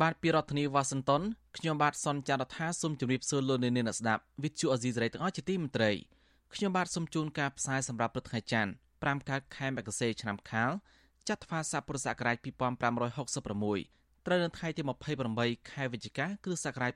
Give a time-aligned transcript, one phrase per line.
[0.00, 1.22] បាទពីរដ្ឋធានីវ៉ាស៊ីនតោន
[1.56, 5.90] ខ្ញុំបាទសនចាររថាសូមជម្រាបសួរលោកអ្នកនាងអ្នកស្ដាប់វិទ្យុអេស៊ីសរ៉ៃទាំងអស់ជាទីមេត្រី
[6.54, 10.70] ខ្ញុំបាទសូមជូនការផ្សាយសម្រាប់ព្រឹកថ្ងៃច័ន្ទ5កើតខែមករាឆ្នាំខាល
[11.28, 12.36] ចត្វាស័កពុរសករាជ
[13.16, 14.82] 2566ត្រូវនៅថ្ងៃទី
[15.26, 16.92] 28ខែវិច្ឆិកាគ្រិស្តសករាជ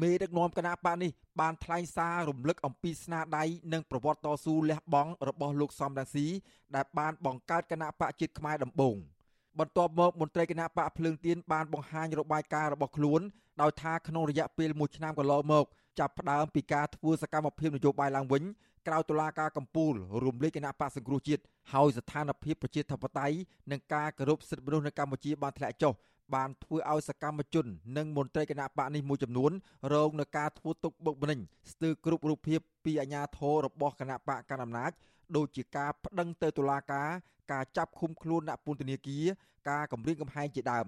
[0.01, 1.11] មេដឹកនាំគណៈបកនេះ
[1.41, 6.27] បានថ្លែងសាររំលឹកអំពីស្នាដៃនិងប្រវត្តិតស៊ូលះបង់របស់លោកសំរងស៊ី
[6.75, 8.97] ដែលបានបង្កើតគណៈបកជាតិខ្មែរដំបូង
[9.61, 13.21] បន្ទាប់មកមន្ត្រីគណៈបកភ្លើងទៀនបានបង្ហាញរបាយការណ៍របស់ខ្លួន
[13.63, 15.65] ដោយថាក្នុងរយៈពេល1ឆ្នាំកន្លងមក
[15.99, 18.43] ចាប់ផ្ដើមពីការធ្វើសកម្មភាពនយោបាយឡើងវិញ
[18.87, 19.93] ក្រៅតុលាការកំពូល
[20.25, 21.43] រំលេចគណៈបកសង្គ្រោះជាតិ
[21.73, 23.37] ហើយស្ថានភាពប្រជាធិបតេយ្យ
[23.71, 25.93] និងការគោរពសិទ្ធិមនុស្សនៅកម្ពុជាបានធ្លាក់ចុះ
[26.35, 27.67] បានធ្វើឲ្យសកម្មជន
[27.97, 29.53] និងមន្ត្រីគណៈបកនេះមួយចំនួន
[29.93, 31.39] រងនឹងការធ្វើទុកបុកម្នេញ
[31.73, 34.93] ស្ទើរគ្រប់រូបភាពពីអាជ្ញាធររបស់គណៈបកកណ្ដាលអំណាច
[35.37, 37.09] ដូចជាការប្តឹងទៅតុលាការ
[37.53, 39.25] ការចាប់ឃុំខ្លួនអ្នកពន្ធនាគារ
[39.71, 40.87] ការគំរាមកំហែងជាដើម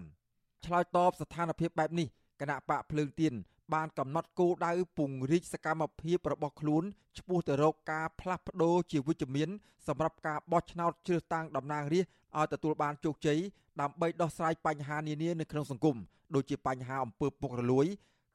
[0.65, 2.09] ឆ្លើយតបស្ថានភាពបែបនេះ
[2.41, 3.35] គណៈបកភ្លើងទៀន
[3.75, 6.85] បានកំណត់គោលដៅពង្រីកសកម្មភាពរបស់ខ្លួន
[7.19, 9.49] ឆ្ពោះទៅរកការផ្លាស់ប្ដូរជាវិជ្ជមាន
[9.87, 13.39] សម្រាប់ការបោះឆ្នោតជ្រើសតាំងតំណាងរាស្ត្រឲ្យទទួលបានជោគជ័យ
[13.81, 15.97] ដើម្បីដោះស្រាយបញ្ហានានានៅក្នុងសង្គម
[16.35, 17.87] ដូចជាបញ្ហាអំពើពុករលួយ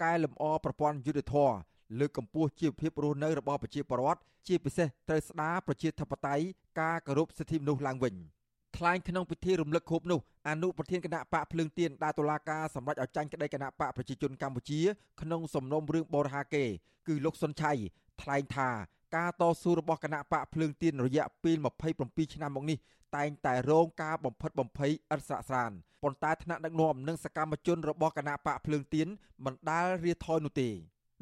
[0.03, 1.55] កែលម្អប្រព័ន្ធយុត្តិធម៌
[1.99, 6.45] លើកកម្ពស់ជីវភាពរស់នៅរបស់ប្រជាពលរដ្ឋជាពិសេសត្រូវស្ដារប្រជាធិបតេយ្យ
[6.79, 8.15] ការគោរពសិទ្ធិមនុស្សឡើងវិញ។
[8.77, 10.19] ថ្លែងក្នុងពិធីរំលឹកខួបនោះ
[10.49, 14.79] អនុប្រធានគណៈបកភ្លើងទៀនដែលតុលាការសម្រេចឲ្យចាញ់ក្តីគណៈបកប្រជាជនកម្ពុជា
[15.21, 16.65] ក្នុងសំណុំរឿងបរិហាកេ
[17.07, 17.71] គឺលោកសុនឆៃ
[18.21, 18.69] ថ្លែងថា
[19.15, 21.57] ការតស៊ូរបស់គណៈបកភ្លើងទៀនរយៈពេល
[21.95, 22.77] 27ឆ្នាំមកនេះ
[23.15, 25.71] តែងតែរងការបំផិតបំភ័យឥតស្រាកស្រាន
[26.03, 29.07] ប៉ុន្តែថ្នាក់ដឹកនាំនិងសកម្មជនរបស់គណៈបកភ្លើងទៀន
[29.45, 30.69] មិនដាល់រាថយនោះទេ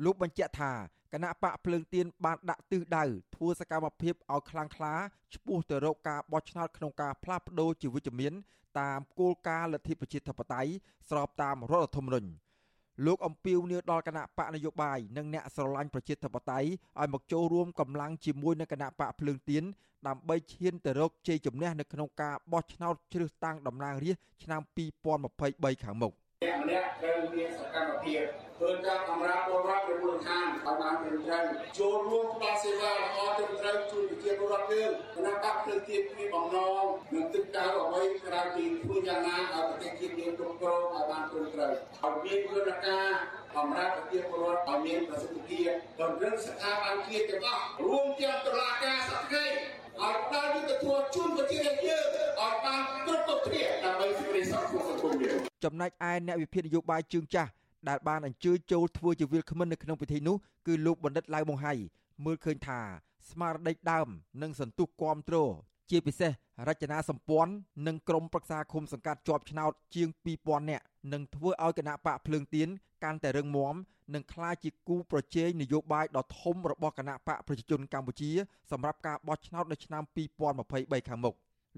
[0.04, 0.74] លោកបញ្ជាក់ថា
[1.13, 3.04] គណៈបកភ្លើងទៀនបានដាក់ទិសដៅ
[3.36, 4.94] ធ្វើសកម្មភាពឲ្យខ្លាំងក្លា
[5.34, 8.34] ឆ្ពោះទៅរកការបោះឆ្នោតក្នុងការផ្លាស់ប្ដូរជាវិជ្ជមាន
[8.80, 10.72] តាមគោលការណ៍លទ្ធិប្រជាធិបតេយ្យ
[11.10, 12.30] ស្របតាមរដ្ឋធម្មនុញ្ញ
[13.06, 16.69] លោកអំពីវនីដល់គណៈបកនយោបាយនិងអ្នកស្រឡាញ់ប្រជាធិបតេយ្យ
[17.00, 19.63] ឲ្យមកចូលរួមកម្លាំងជាមួយនឹងគណៈបកភ្លើងទៀន
[20.07, 24.62] ដើម្បីឈានទៅរកជ័យជំនះនៅក្នុងការបោះឆ្នោតជ្រើសតាំងតំណាងរាស្ត្រឆ្នាំ
[25.22, 26.13] 2023ខាងមុខ
[26.44, 28.24] អ្នកម្នាក់ត្រូវមានសកម្មភាព
[28.58, 31.44] ធ្វើការបម្រើពលរដ្ឋនៅមូលដ្ឋានឲ្យបានត្រឹមត្រូវ
[31.80, 36.84] ចូលរួមផ្តល់សេវាល្អត្រឹមត្រូវជូនប្រជាពលរដ្ឋយើងគណៈបកភ្លើងទៀនមានបំណង
[37.14, 43.08] នឹងទឹកដៅអ្វីក្រៅពីធ្វើយ៉ាងណាឲ្យប្រទេសជាតិយើងគ្រប់គ្រងឲ្យបានត្រឹមត្រូវឲ្យមានយន្តការ
[43.56, 45.70] បម្រើប្រជាពលរដ្ឋឲ្យមានប្រសិទ្ធភាព
[46.02, 49.52] តម្រឹងស្ថាប័នជាតិទាំងអស់រួមទាំងតុលាការសក្តិឲ្យ
[50.34, 57.52] ដើរយុទ្ធធម៌ជូនប្រជារាស្ត្រយើងឲ្យបានគ្រប់គ្រប់គ្នាដើម្បីសេចក្តីសុខក្នុងសង្គមយើង ចំណែកឯអ្នកវិភាគនយោបាយជើងចាស់
[57.90, 60.36] ដែលបានអញ្ជើញចូលធ្វើជាវិលគ្មិននៅក្នុងពិធីនោះ
[60.68, 61.74] គឺលោកបណ្ឌិតឡៅបង្ហៃ
[62.26, 62.80] មើលឃើញថា
[63.30, 64.08] ស្មារតីដើម
[64.42, 65.38] និងសន្ទុះគាំទ្រ
[65.90, 66.32] ជាពិសេស
[66.68, 67.52] រចនាសម្ព័ន្ធ
[67.88, 70.08] និងក្រមប្រឹក្សាឃុំសង្កាត់ជាប់ឆ្នោតជាង
[70.40, 72.70] 2000នាក់នឹងធ្វើឲ្យគណៈបកភ្លើងទៀន
[73.04, 73.76] កាន់តែរឹងមាំ
[74.14, 78.32] និងក្លាយជាគូប្រជែងនយោបាយដ៏ធំរបស់គណៈបកប្រជាជនកម្ពុជា
[78.72, 80.04] សម្រាប់ការបោះឆ្នោតនៅឆ្នាំ
[80.56, 81.36] 2023ខាងមុខ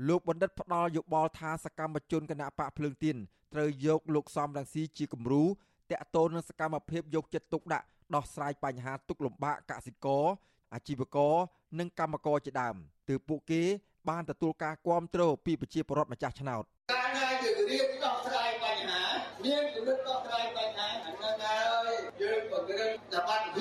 [0.07, 3.17] លោកបណ្ឌិតផ្ដល់យោបល់ថាសកម្មជនគណៈបកភ្លើងទៀន
[3.53, 5.43] ត្រូវយកលោកសំរងស៊ីជាគំរូ
[5.91, 7.85] តាក់ទងនឹងសកម្មភាពយកចិត្តទុកដាក់
[8.15, 10.25] ដោះស្រាយបញ្ហាទុកលំបាកកសិករ
[10.73, 11.35] អាជីវករ
[11.79, 12.75] និងកម្មករជាដើម
[13.09, 13.61] ទើបពួកគេ
[14.09, 19.01] បានទទួលការគាំទ្រពីប្រជាពលរដ្ឋម្ចាស់ឆ្នោតការដែលយើងរៀបដោះស្រាយបញ្ហា
[19.45, 21.91] មានគំនិតដោះស្រាយបញ្ហាអាហ្នឹងហើយ
[22.21, 23.57] យើងបង្កើនសមត្ថភ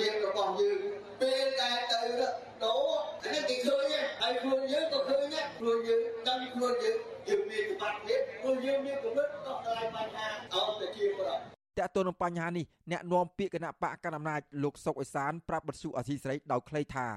[5.61, 6.95] ខ្លួនយើងដឹងខ្លួនយើង
[7.27, 11.43] យើងមានសមត្ថភាពខ្លួនយើងមានគំនិតដោះស្រាយបញ្ហាឲ្យប្រជាពលរដ្ឋ
[11.79, 17.07] តើតើនឹងបញ្ហានេះអ្នកនាំពាក្យគណៈបកកណ្ដាលអំណាចលោកសុកអេសានប្រាប់បទសុអាស៊ីស្រីដោយខ្លីថា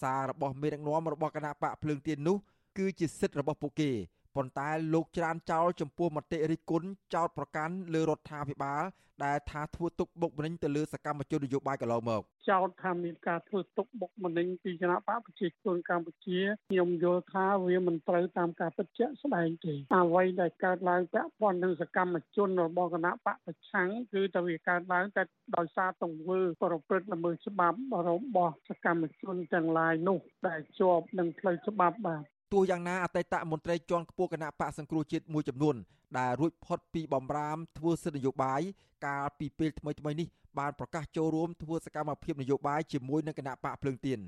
[0.00, 2.36] សាររបស់មេដឹកនាំរបស់គណៈបកភ្លើងទៀននោះ
[2.78, 3.90] គឺជាសិទ្ធិរបស់ពួកគេ
[4.36, 8.84] ប៉ុន្តែលោកច្រានចោលចំពោះមតិរិះគន់ចោតប្រកាន់លើរដ្ឋាភិបាល
[9.24, 16.40] ដែលថាធ្វើទុកបុកម្នេញទៅលើសកម្មជននយោបាយកន្លងមកចោតថាមានការធ្វើទុកបុកម្នេញពីគណៈបកប្រជាជនកម្ពុជា
[16.70, 25.22] ខ្ញុំយល់ថាវាមិនត្រូវតាមការពិតជាក់ស្ដែងទេអ្វីដែលកើតឡើងពាក់ព័ន្ធនឹងសកម្មជនរបស់គណៈបកប្រឆាំងគឺតែវាកើតឡើងតែ
[25.56, 27.78] ដោយសារទង្វើប្រព្រឹត្តល្មើសច្បាប់
[28.08, 30.18] របស់សកម្មជនទាំងឡាយនោះ
[30.48, 35.76] ដែលជាប់នឹងផ្លូវច្បាប់បាទ ទោះយ៉ាងណាអតីតមន្ត្រីជាន់ខ្ពស់គណៈបកសង្គ្រោះជាតិមួយចំនួន
[36.18, 38.60] ដែលរួចផុតពីបំរាមធ្វើសិទ្ធិនយោបាយ
[39.06, 40.28] កាលពីពេលថ្មីៗនេះ
[40.58, 44.20] បានប្រកាសចូលរួមធ្វើសកម្មភាពនយោបាយជាមួយនឹងគណៈបកភ្លើងទៀន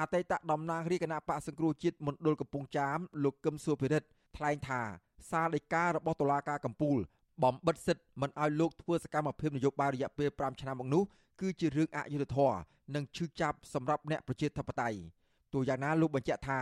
[0.00, 4.82] អតីតតំណាងរាជគណៈបកសង្គ្រោះជាតិមណ្ឌលកំពង់ចាមលោកកឹមសុភិរិទ្ធថ្លែងថា
[5.30, 6.98] សារដីការបស់តុលាការកំពូល
[7.44, 11.02] បំបិទសិទ្ធិមិនឲ្យលោកធ្វើសកម្មភាពនយោបាយរយៈពេល5ឆ្នាំមកនោះ
[11.40, 12.58] គឺជារឿងអយុត្តិធម៌
[12.94, 14.98] និងឈឺចាប់សម្រាប់អ្នកប្រជាធិបតេយ្យ
[15.52, 16.60] ទោះយ៉ាងណាលោកបញ្ជាក់ថា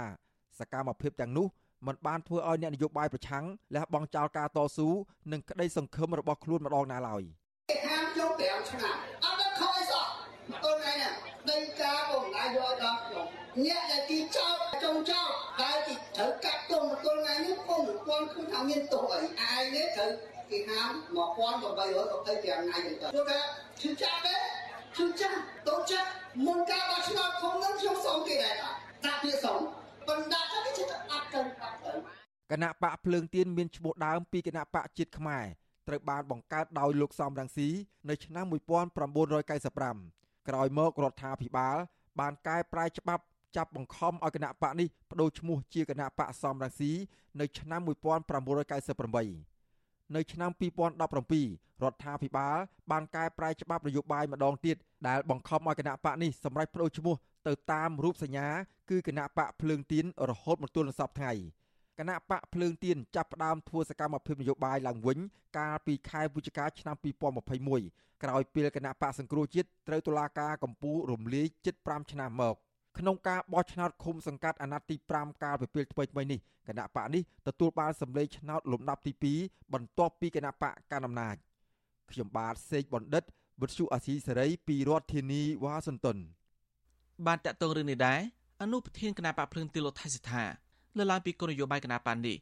[0.60, 1.48] សកម្មភាពទាំងនោះ
[1.88, 3.46] มันបានធ្វើឲ្យអ្នកនយោបាយប្រឆាំង
[3.76, 4.90] លះបង់ចោលការតស៊ូ
[5.31, 7.24] និងក្តីសង្ឃឹមរបស់ខ្លួនម្ដងណាឡើយ
[7.88, 10.06] ហាមយក5ឆ្នាំអត់ខ້ອຍសោះ
[10.66, 11.04] អូនឯង
[11.50, 13.26] ដីកាបងណាយកដល់ខ្ញុំ
[13.66, 14.54] អ្នកដែលទីចោល
[14.84, 15.30] ចុងចោល
[15.62, 20.12] ដែលទីត្រូវកាត់ទងមកទល់ថ្ងៃនេះពុំមិនទាន់ឃើញថាមានទោសអីអាយនេះត្រូវ
[20.50, 23.40] គេហាម1825ថ្ងៃទៅព្រោះថា
[23.81, 24.36] ឈឺចាប់ទេ
[24.98, 25.38] ឈឺចាប់
[25.68, 26.10] តូចចាប់
[26.46, 28.56] មុនការបោះឆ្នោតខ្ញុំនឹងខ្ញុំសុំគេដែរ
[29.06, 29.60] តាពីសុំ
[30.09, 31.93] បណ្ដាទៅគេចិត្តអត់ទៅអត់ទៅ
[32.53, 35.45] គណៈបកភ្លើងទៀនមានឈ្មោះដើមពីគណៈបកជាតិខ្មែរ
[35.89, 37.69] ត្រូវបានបង្កើតដោយលោកសំរងស៊ី
[38.09, 41.77] នៅឆ្នាំ1995ក្រោយមករដ្ឋាភិបាល
[42.21, 43.23] បានកែប្រែច្បាប់
[43.56, 46.93] ចាប់បង្ខំឲ្យគណៈបកនេះបដូរឈ្មោះជាគណៈបកសំរងស៊ី
[47.41, 52.56] នៅឆ្នាំ1998នៅឆ្នាំ2017រដ្ឋាភិបាល
[52.91, 54.77] បានកែប្រែច្បាប់នយោបាយម្ដងទៀត
[55.09, 57.15] ដែលបង្ខំឲ្យគណៈបកនេះសម្រេចបដូរឈ្មោះ
[57.46, 58.49] ទៅតាមរូបសញ្ញា
[58.91, 61.32] គឺគណៈបកភ្លើងទៀនរហូតមកទល់នឹងសពថ្ងៃ
[61.99, 65.19] គណៈបកភ្លើងទៀនចាប់ផ្ដើមធ្វើសកម្មភាពនយោបាយឡើងវិញ
[65.58, 66.96] កាលពីខែវិច្ឆិកាឆ្នាំ
[67.61, 72.56] 2021ក្រោយពេលគណៈបកសង្គ្រោះជាតិត្រូវតុលាការកំពូលរំលាយជិត5ឆ្នាំមក
[72.98, 79.13] ក្នុងការបោះឆ្នោតឃុំសង្កាត់អាណត្តិទី5កាលពីពេលថ្មីៗនេះគណៈបកនេះទទួលបានសម្លេងឆ្នោតលំដាប់ទី
[79.44, 81.36] 2បន្ទាប់ពីគណៈបកកណ្ដាលអំណាច
[82.10, 83.24] ខ្ញុំបាទសេកបណ្ឌិត
[83.63, 86.19] វិទ្យុអាស៊ីសេរីពីរដ្ឋធានីវ៉ាស៊ីនតោន
[87.27, 88.21] បានតាក់ទងរឿងនេះដែរ
[88.63, 90.44] អនុប្រធានគណៈបកភ្លើងទីលោកថៃសិដ្ឋា
[90.97, 92.37] លើកឡើងពីគោលនយោបាយគណៈបកនេះ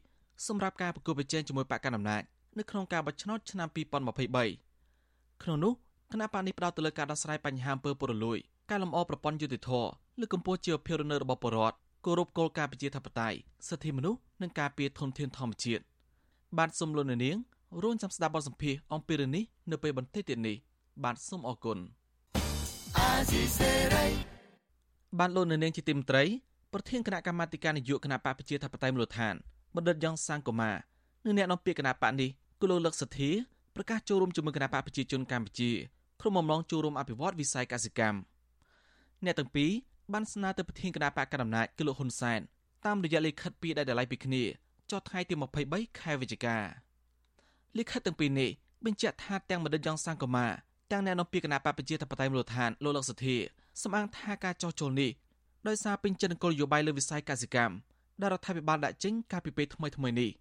[0.47, 2.23] សម្រាប់ការប្រគល់ប្រជែងជាមួយបកកណ្ដាលអំណាច
[2.57, 5.73] នៅក្នុងការបោះឆ្នោតឆ្នាំ2023ក្នុងនោះ
[6.11, 8.37] គណៈបកនេះផ្ដោតទៅលើការដោះស្រាយបញ្ហាអំពើពុករលួយ
[8.69, 9.71] ការលំអប្រព័ន្ធយុតិធធ
[10.19, 11.75] លើកកម្ពស់ជីវភាពរស់នៅរបស់ប្រជាពលរដ្ឋ
[12.05, 13.37] គោរពគោលការណ៍ប្រជាធិបតេយ្យ
[13.67, 15.83] សិទ្ធិមនុស្សនិងការពារធនធានធម្មជាតិ
[16.57, 17.37] បាទសូមលោកនាង
[17.83, 20.55] រួមចាំស្ដាប់បទសម្ភាសន៍អំពីរឿងនេះនៅពេលបន្តិចទៀតនេះ
[21.03, 21.77] បាទសូមអរគុណ
[22.97, 24.32] អាស៊ីសេរី
[25.19, 26.23] បានលោកនៅនាងជាទីមត្រី
[26.73, 29.35] ប្រធានគណៈកម្មាធិការនយោបាយគណៈបកប្រជាធិបតេយ្យមូលដ្ឋាន
[29.75, 30.71] បណ្ឌិតយ៉ងសាងកូម៉ា
[31.25, 32.29] និងអ្នកនាំពាក្យគណៈបកនេះ
[32.59, 33.29] គឺលោកលឹកសធា
[33.75, 35.71] ប្រកាសចូលរួមជាមួយគណៈបកប្រជាជនកម្ពុជា
[36.21, 38.19] ក្រុមបំឡងចូលរួមអភិវឌ្ឍវិស័យកសិកម្ម
[39.25, 39.71] អ្នកទាំងពីរ
[40.13, 42.39] បានស្នើទៅប្រធានគណៈបកកណ្ដាលអំណាចគឺលោកហ៊ុនសែន
[42.85, 44.43] តាមរយៈលិខិតពីរដែលដライពីគ្នា
[44.91, 45.33] ចុះថ្ងៃទី
[45.67, 46.57] 23ខែវិច្ឆិកា
[47.77, 48.49] លិខិតទាំងពីរនេះ
[48.85, 50.47] បញ្ជាក់ថាទាំងបណ្ឌិតយ៉ងសាងកូម៉ា
[50.91, 53.37] ទាំងអ្នកនាំពាក្យគណៈបកប្រជាធិបតេយ្យមូលដ្ឋានលោកលឹកសធា
[53.81, 55.11] សម្អាងថាការចោះចូលនេះ
[55.67, 57.75] ដោយសារពេញចិត្តនឹងគោលនយោបាយលើវិស័យកសិកម្ម
[58.21, 60.31] ដែលរដ្ឋាភិបាលដាក់ចេញកាលពីពេលថ្មីថ្មីនេះ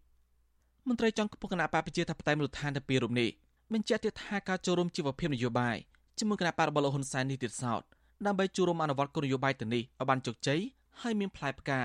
[0.89, 3.29] មន្ត្រីចុងខ្ពស់គណៈបកប្រជាធិបតេយ្យមូលដ្ឋានទៅពីរូបនេះ
[3.73, 5.77] បញ្ជាក់ទៀតថាការចូលរួមជីវភាពនយោបាយ
[6.19, 7.83] ជាមួយគណៈបករបស់លោកហ៊ុនសែននេះទៀតសោត
[8.27, 10.61] ដើម្បីចូលរួមអនុវត្តគោលនយោបាយទៅនេះឲ្យបានជោគជ័យ
[11.01, 11.81] ហើយមានផ្លែផ្កា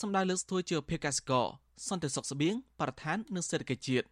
[0.00, 1.46] សម្ដៅលើកស្ទួយជីវភាពកសិករ
[1.88, 4.06] សន្តិសុខស្បៀងបរិស្ថាននិងសេដ្ឋកិច្ចជាតិ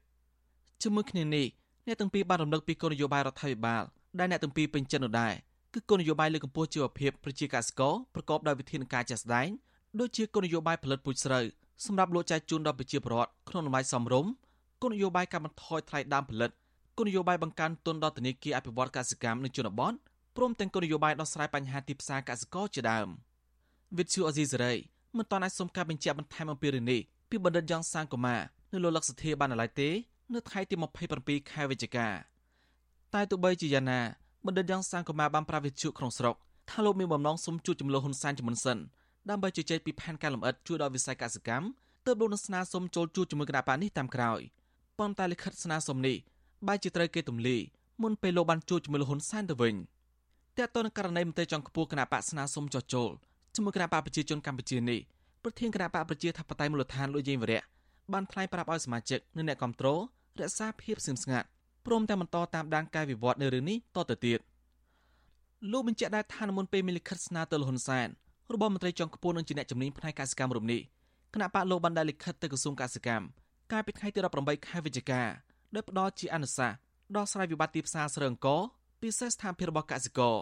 [0.83, 1.47] ជាមួយគ្នានេះ
[1.87, 3.83] អ្នកទាំងពីរបានរំលឹកពីគោលនយោបាយរដ្ឋាភិបាល
[4.19, 5.35] ដែលអ្នកទាំងពីរពេញចិត្តនោះដែរ
[5.75, 9.49] គឺគោលនយោបាយលើកកម្ពស់ជីវភាពប្រជាកសិករប្រកបដោយវិធានការជាក់ស្ដែង
[10.01, 11.45] ដូចជាគោលនយោបាយផលិតពូជស្រូវ
[11.87, 14.31] សម្រាប់លក់ចែកជូនដល់ប្រជាពលរដ្ឋក្នុងតម្លៃសមរម្យ
[14.83, 16.51] គោលនយោបាយកាត់បន្ថយថ្លៃដើមផលិត
[16.97, 19.93] គោលនយោបាយបង្កើនទុនដល់ធនាគារអភិវឌ្ឍកសិកម្មនៅជនបទ
[20.37, 23.09] ព្រមទាំងគោលនយោបាយដោះស្រាយបញ្ហាទីផ្សារកសិករជាដើម
[23.99, 24.73] វិទ្យុអេស៊ីសេរី
[25.17, 27.01] មិនទាន់អាចសុំការបញ្ជាក់បន្ថែមអំពីរឿងនេះ
[27.31, 28.37] ពីបណ្ឌិតយ៉ងសាងកូម៉ា
[28.73, 29.89] នៅលោកលក្ខសធាបានឡើយទេ
[30.35, 30.75] នៅថ្ងៃទី
[31.13, 32.09] 27ខែវិច្ឆិកា
[33.15, 34.01] តែទោះបីជាយ៉ាងណា
[34.47, 36.37] បណ្ឌិតយ៉ងសាងកូម៉ាបានប្រាវិទ្យុក្នុងស្រុក
[36.71, 38.79] ថាលោកមានបំណងសុំជួបចំនួនហ៊ុនសែនជាមុនសិន
[39.31, 41.67] ដើម្បីជជែកពីផែនការលម្អិតជួយដល់វិស័យកសិកម្ម
[42.07, 44.41] ទើបលោកនឹងស្នើសុំចូលជួបជាមួយគណៈបកនេះតាមក្រោយ
[44.99, 46.17] ប៉ុន្តែលិខិតស្នើសុំនេះ
[46.67, 47.61] បែរជាត្រូវគេទម្លាយ
[48.03, 49.75] មុនពេលលោកបានជួបជាមួយលោកហ៊ុនសែនទៅវិញ
[50.59, 53.11] តើតើនឹងករណីមន្ត្រីចុងខ្ពស់គណៈបកស្នើសុំចោះចូល
[53.55, 55.01] ជាមួយគណៈបកប្រជាជនកម្ពុជានេះ
[55.43, 57.63] ប្រធានគណៈបកប្រជាធិបតេយ្យមូលដ្ឋានលោកយេងវរៈ
[58.13, 60.01] បានថ្លែងប្រាប់ឲ្យសមាជិកនិងអ្នកគ្រប់គ្រង
[60.41, 61.47] រក្សាភាពស្ងៀមស្ងាត់
[61.87, 64.41] ព្រមទាំងបន្តតាមដានការវិវត្តនៅរឿងនេះតទៅទៀត
[65.73, 68.09] លោកបញ្ជាក់ដែរថាមុនពេលមានលិខិតស្នើទៅលហ៊ុនសែន
[68.55, 70.81] របស់មន្ត្រីជាន់ខ្ពស់នឹងជាអ្នកជំនាញផ្នែកកសិកម្មរូបនេះ
[71.35, 73.27] គណៈបកលោកបានដាក់លិខិតទៅក្រសួងកសិកម្ម
[73.73, 75.23] កាលពីថ្ងៃទី18ខែវិច្ឆិកា
[75.75, 76.77] ដោយផ្ដល់ជាអនុសាសន៍
[77.17, 78.49] ដោះស្រាយវិបត្តិទីផ្សារស្រូវអង្គ
[79.03, 80.37] ពិសេសស្ថានភាពរបស់កសិករ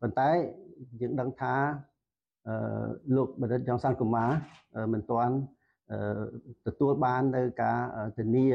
[0.00, 0.30] ប៉ុន្តែ
[1.00, 1.54] យើងដឹងថា
[2.48, 2.54] អឺ
[3.16, 4.26] លោកបណ្ឌិតយ៉ងសានកូម៉ា
[4.92, 5.34] មិនទាន់
[6.66, 7.78] ទទួលបាននៅការ
[8.16, 8.46] ធានា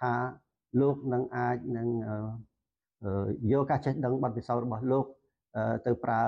[0.00, 0.12] ថា
[0.80, 1.88] លោកនឹងអាចនឹង
[3.52, 5.06] យកការចេះដឹងបទពិសោធន៍របស់លោក
[5.86, 6.22] ទៅប្រើ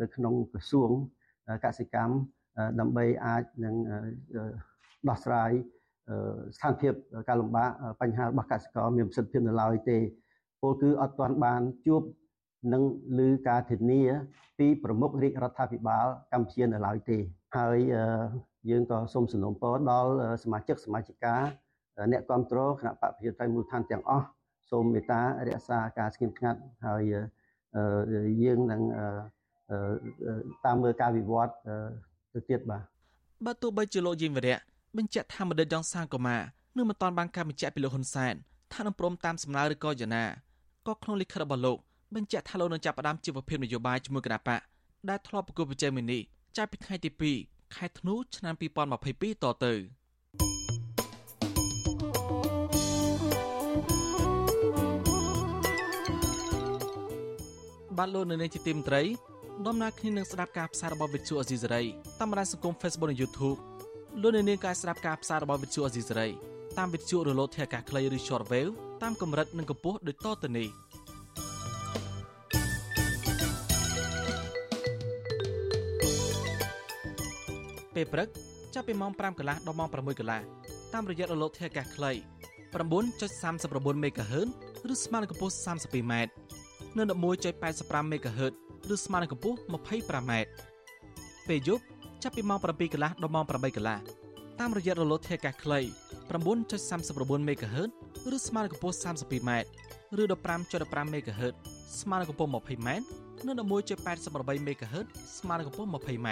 [0.00, 0.90] នៅក្នុងក្រសួង
[1.64, 2.14] កសិកម្ម
[2.80, 3.74] ដើម្បីអាចនឹង
[5.08, 5.50] ដោះស្រាយ
[6.56, 6.92] ស្ថានភាព
[7.28, 7.70] ការលំបាក
[8.00, 9.98] បញ្ហារបស់កសិករមានប្រសិទ្ធភាពនៅឡើយទេ
[10.62, 12.02] ពលគឺអត់ទាន់បានជួប
[12.72, 12.82] នឹង
[13.18, 14.02] ឮការធានា
[14.58, 17.18] ពីប្រមុខរាជរដ្ឋាភិបាលកម្ពុជានៅឡើយទេ
[17.56, 17.78] ហើយ
[18.70, 20.10] យើងក៏សូមសំណូមពរដល់
[20.42, 21.34] សមាជិកសមាជិកា
[22.12, 24.26] អ្នកគ្រប់គ្រងគណៈបកប្រជាធិបតេយ្យមូលដ្ឋានទាំងអស់
[24.70, 27.02] សូមមេត្តារក្សាការស្ងៀមស្ងាត់ហើយ
[28.42, 28.80] យើងនឹង
[30.64, 31.52] តាមមើលការវិវត្ត
[32.32, 32.82] ទៅទៀតបាទ
[33.46, 34.58] បើទោះបីជាលោកយីមវរៈ
[34.96, 36.38] បញ្ជាក់ថាមណ្ឌិតយ៉ងសាងកូម៉ា
[36.76, 38.34] នឹងមិនតាន់បានការបញ្ជាក់ពីលោកហ៊ុនសែន
[38.72, 40.24] ថានឹងព្រមតាមសំណើឬក៏យ៉ាងណា
[40.86, 41.78] ក៏ក្នុងលិខិតរបស់លោក
[42.14, 44.60] បញ្ជាក់ថាលោកនឹងចាប់ផ្ដើមជីវភាពនយោបាយជាមួយគណៈបក
[45.08, 46.22] ដែលធ្លាប់ប្រគល់ប្រជែងមួយនេះ
[46.56, 47.10] ចាប់ពីថ្ងៃទី
[47.42, 48.54] 2ខែធ្នូឆ្នាំ
[48.98, 49.72] 2022តទៅ
[57.98, 59.02] បាទលោកនៅនាងជាទីមត្រី
[59.66, 61.82] ដំណើរគ្នានឹងស្ដាប់ការផ្សាយរបស់វិទ្យុអេស៊ីសេរី
[62.20, 63.58] តាមបណ្ដាញសង្គម Facebook និង YouTube
[64.22, 66.28] លោកនៅនាងក៏អាចស្ដាប់ការផ្សាយរបស់វិទ្យុអេស៊ីសេរី
[66.78, 68.72] តាមវិទ្យុរលកធាតុអាកាសខ្លីឬ Shortwave
[69.02, 70.68] តាមកម្រិតនិងកម្ពស់ដូចតទៅនេះ
[77.94, 78.28] ពេលព្រឹក
[78.74, 80.40] ចាប់ពីម៉ោង5កន្លះដល់ម៉ោង6កន្លះ
[80.92, 82.12] តាមរយៈរលកធាតុអាកាសខ្លី
[82.72, 84.48] 9.39 MHz
[84.92, 86.12] ឬស្មើនឹងកម្ពស់ 32m
[86.96, 88.52] នៅ11.85 MHz
[88.94, 90.32] ឬស្មើនឹងកម្ពស់ 25m
[91.48, 91.84] ពេលយប់
[92.22, 93.98] ចាប់ពីម៉ោង7កន្លះដល់ម៉ោង8កន្លះ
[94.60, 95.80] តាមរយៈរលកធាតុអាកាសខ្លី
[96.30, 97.90] 9.39 MHz
[98.34, 99.50] ឬស្មើនឹងកម្ពស់ 32m
[100.20, 101.54] ឬ15.15 MHz
[102.00, 102.88] ស្មើនឹងកម្ពស់ 20m
[103.46, 105.06] និង11.88 MHz
[105.38, 106.28] ស្មើនឹងកម្ពស់ 20m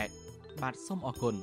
[0.62, 1.34] បាទសូមអរគុណ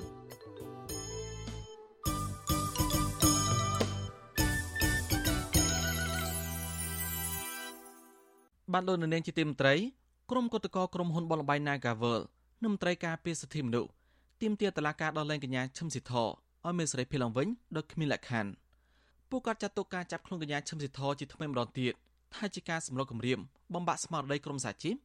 [8.77, 9.75] បានលោកនៅនាងជាទីមន្ត្រី
[10.31, 12.21] ក្រុមគឧតកោក្រុមហ៊ុនបលបៃ Nagavel
[12.63, 13.89] និងមន្ត្រីការពារសិទ្ធិមនុស្ស
[14.41, 18.51] ទាមទារតឡាការដល់លែងកញ្ញាឈឹមស៊ីធឲ្យមានសេរីភាពឡើងវិញដោយគ្មានលក្ខខណ្ឌ
[19.29, 21.93] ពួកគាត់ចាត់ទុកការចាប់ខ្លួនកញ្ញាឈឹមស៊ីធជាថ្មីម្ដងទៀត
[22.35, 23.39] ថាជាការសម្លុតគម្រាម
[23.73, 24.95] បំបាក់ស្មារតីក្រុមសាជីព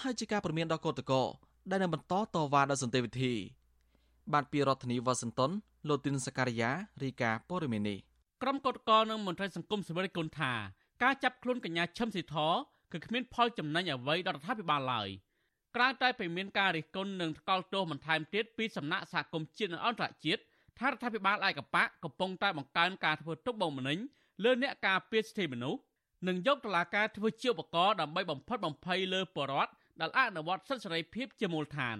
[0.00, 1.22] ហើយជាការព្រមានដល់គឧតកោ
[1.70, 3.32] ដែលនឹងបន្តតវ៉ាដោយសន្តិវិធី
[4.32, 5.50] បានពីរដ្ឋធានីវ៉ាស៊ីនតោន
[5.88, 6.70] លោកទីនសការីយ៉ា
[7.02, 7.96] រីកាព័រមីនី
[8.42, 10.52] ក្រុមកោតកលនិងមន្ត្រីសង្គមស៊ីវិលគុណថា
[11.02, 12.36] ការចាប់ខ្លួនកញ្ញាឈឹមស៊ីធ
[12.92, 15.08] គឺគ្មានផលចំណេញអ្វីដល់រដ្ឋាភិបាលឡើយ
[15.76, 20.40] ក្រៅតែពីមានការរិះគន់និងថ្កោលទោសបន្ថែមទៀតពីសំណាក់សហគមន៍ជាតិនិងអន្តរជាតិ
[20.78, 23.98] ថារដ្ឋាភិបាលឯកបកកំពុងតែបង្កើនការធ្វើទុកបុកម្នេញ
[24.44, 25.80] លើអ្នកការពារសិទ្ធិមនុស្ស
[26.28, 31.98] និងយកតឡាការធ្វើជាឧបករណ៍ដើម្បីបំផិតបំភ័យលើបរដ្ឋដែលអនុវត្តសិទ្ធិសេរីភាពជាមូលដ្ឋាន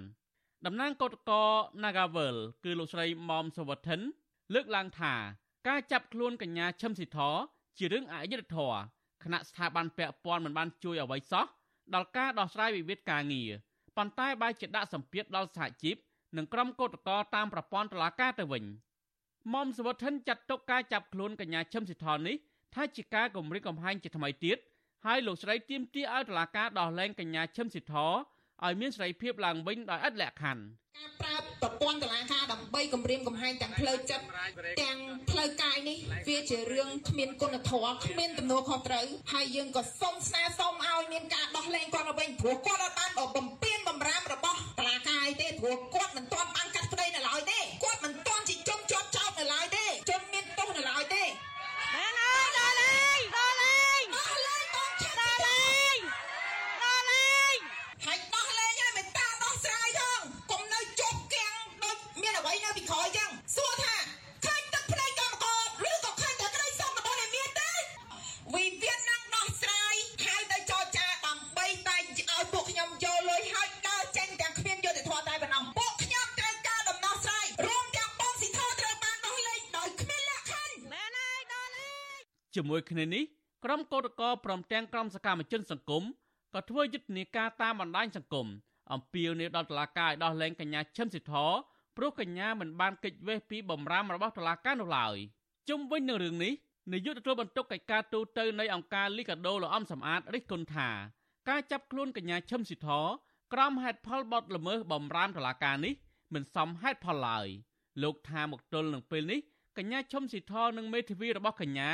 [0.67, 1.43] តំណាងកោតកោ
[1.83, 4.01] Nagavel គឺលោកស្រីមុំសវត្ថិន
[4.55, 5.15] លើកឡើងថា
[5.69, 7.19] ការចាប់ខ្លួនកញ្ញាឈឹមស៊ីធ
[7.79, 8.81] ជារឿងអយុត្តិធម៌
[9.25, 11.45] គណៈស្ថាប័នពាក់ព័ន្ធមិនបានជួយអ្វីសោះ
[11.95, 13.51] ដល់ការដោះស្រាយវិវាទការងារ
[13.97, 15.97] ប៉ុន្តែបែរជាដាក់សម្ពាធដល់សហជីព
[16.37, 18.65] និងក្រុមកោតក្រតាមប្រព័ន្ធតុលាការទៅវិញ
[19.55, 22.37] មុំសវត្ថិនចាត់ទុកការចាប់ខ្លួនកញ្ញាឈឹមស៊ីធននេះ
[22.75, 24.59] ថាជាការគម្រាមកំហែងជាថ្មីទៀត
[25.07, 28.17] ហើយលោកស្រីទាមទារឲ្យតុលាការដោះលែងកញ្ញាឈឹមស៊ីធឲ្យ
[28.67, 30.63] ឲ្យមានសេរីភាពឡើងវិញដោយឥតលក្ខខណ្ឌ
[30.99, 34.25] ការប្រើប្រព័ន្ធតឡាការដើម្បីគម្រាមកំហែងទាំងផ្លូវចិត្ត
[34.83, 34.99] ទាំង
[35.31, 35.99] ផ្លូវកាយនេះ
[36.29, 49.80] វាជារឿងគ្មានគុណធម៌គ្មានទំនួលខុសត្រូវហើយយើងក៏សូមស្នើសុំឲ្យមានការដោះលែងគាត់មកវិញព្រោះគាត់អត់បានបំពេញបំរាមរបស់តឡាការទេព្រោះគាត់មិនទាន់បានកាត់ក្តីនៅឡើយទេគាត់មិនទាន់ជាជនជាប់ចោតនៅឡើយទេ
[82.61, 83.25] ជាមួយគ្នានេះ
[83.65, 86.05] ក្រុមកោតក្រព្រមទាំងក្រុមសកម្មជនសង្គម
[86.55, 88.47] ក៏ធ្វើយុទ្ធនាការតាមបណ្ដាញសង្គម
[88.93, 91.33] អំពាវនាវដល់តុលាការឲ្យដោះលែងកញ្ញាឈឹមស៊ីធ
[91.97, 95.17] ព្រោះកញ្ញាមិនបានកិច្ចវេះពីបំរាមរបស់តុលាការនោះឡើយ
[95.69, 96.53] ជុំវិញនឹងរឿងនេះ
[96.93, 100.89] នាយកទទួលបន្ទុកកិច្ចការទូតទៅនៃអង្គការលីកាដូលោកអំសំអាតរិះគន់ថា
[101.49, 102.89] ការចាប់ខ្លួនកញ្ញាឈឹមស៊ីធ
[103.53, 105.95] ក្រមហេតុផលបទល្មើសបំរាមតុលាការនេះ
[106.35, 107.47] មិនសមហេតុផលឡើយ
[108.03, 109.41] លោកថាមកទល់នឹងពេលនេះ
[109.79, 111.91] កញ្ញាឈឹមស៊ីធនិងមេធាវីរបស់កញ្ញា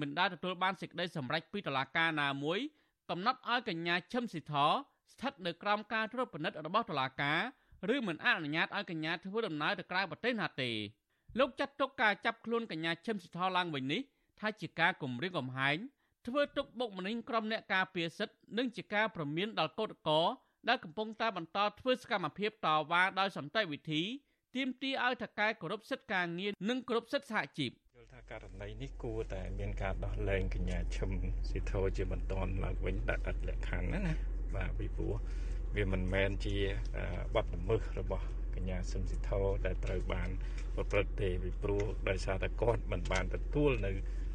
[0.00, 2.58] មិនដែលទទួលបានសេចក្តីសម្រេចពីតុលាការណាមួយ
[3.10, 4.54] កំណត់ឲ្យកញ្ញាឈឹមស៊ីធ
[5.12, 7.40] ស្ថិតនៅក្រោមការត្រួតពិនិត្យរបស់តុលាការ
[7.94, 10.70] ឬមិនអនុញ្ញាតឲ្យកញ្ញាធ្វើដំណើរទៅក្រៅប្រទេសណាទេ
[11.38, 14.00] លោកចាត់ទុកការចាប់ខ្លួនកញ្ញាឈឹមស៊ីធឡើងវិញនេះ
[14.40, 15.76] ថាជាការគំរាមកំហែង
[16.26, 20.26] ធ្វើទុកបុកម្នេញក្រុមអ្នកការពារសិទ្ធិនិងជាការប្រមានដល់កោតក្រ
[20.68, 24.02] ដែលកំពុងតែបន្តធ្វើសកម្មភាពតវ៉ាដោយសន្តិវិធី
[24.56, 27.70] ទាមទារឲ្យថកែគោរពសិទ្ធិការងារនិងគោរពសិទ្ធិសហជីព
[28.16, 31.10] ថាករណីនេះគួរតែមានការដោះលែងកញ្ញាឈឹម
[31.48, 34.14] ស៊ីធោជាបន្តឡើងវិញដាក់អត់លក្ខខណ្ឌណាណា
[34.56, 35.14] បាទពីព្រោះ
[35.76, 36.56] វាមិនមែនជា
[37.34, 40.28] បទល្មើសរបស់កញ្ញាសឹមស៊ីធោដែលត្រូវបាន
[40.74, 43.92] ប្រព្រឹត្តទេពីព្រោះដោយសារតែគាត់មិនបានទទួលនៅ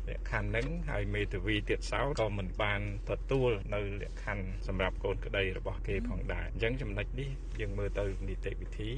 [0.10, 8.92] លក្ខខណ្ឌហ្នឹងហើយមេធាវីទៀតសោតក៏មិនបានទទួលនៅលក្ខខណ្ឌសម្រាប់កូនក្តីរបស់គេផងដែរអញ្ចឹងចំណុចនេះយើងមើលទៅនីតិវិធី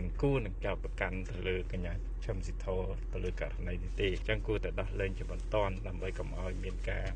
[0.00, 1.92] មិនគួរនឹងចោទប្រកាន់ទៅលើកញ្ញា
[2.24, 2.82] ឈឹមស៊ីធរ
[3.12, 7.06] ទៅលើករណីនេះទេអញ្ចឹងគួរតែដោះលែងជាបន្តដើម្បីកុំឲ្យមានការ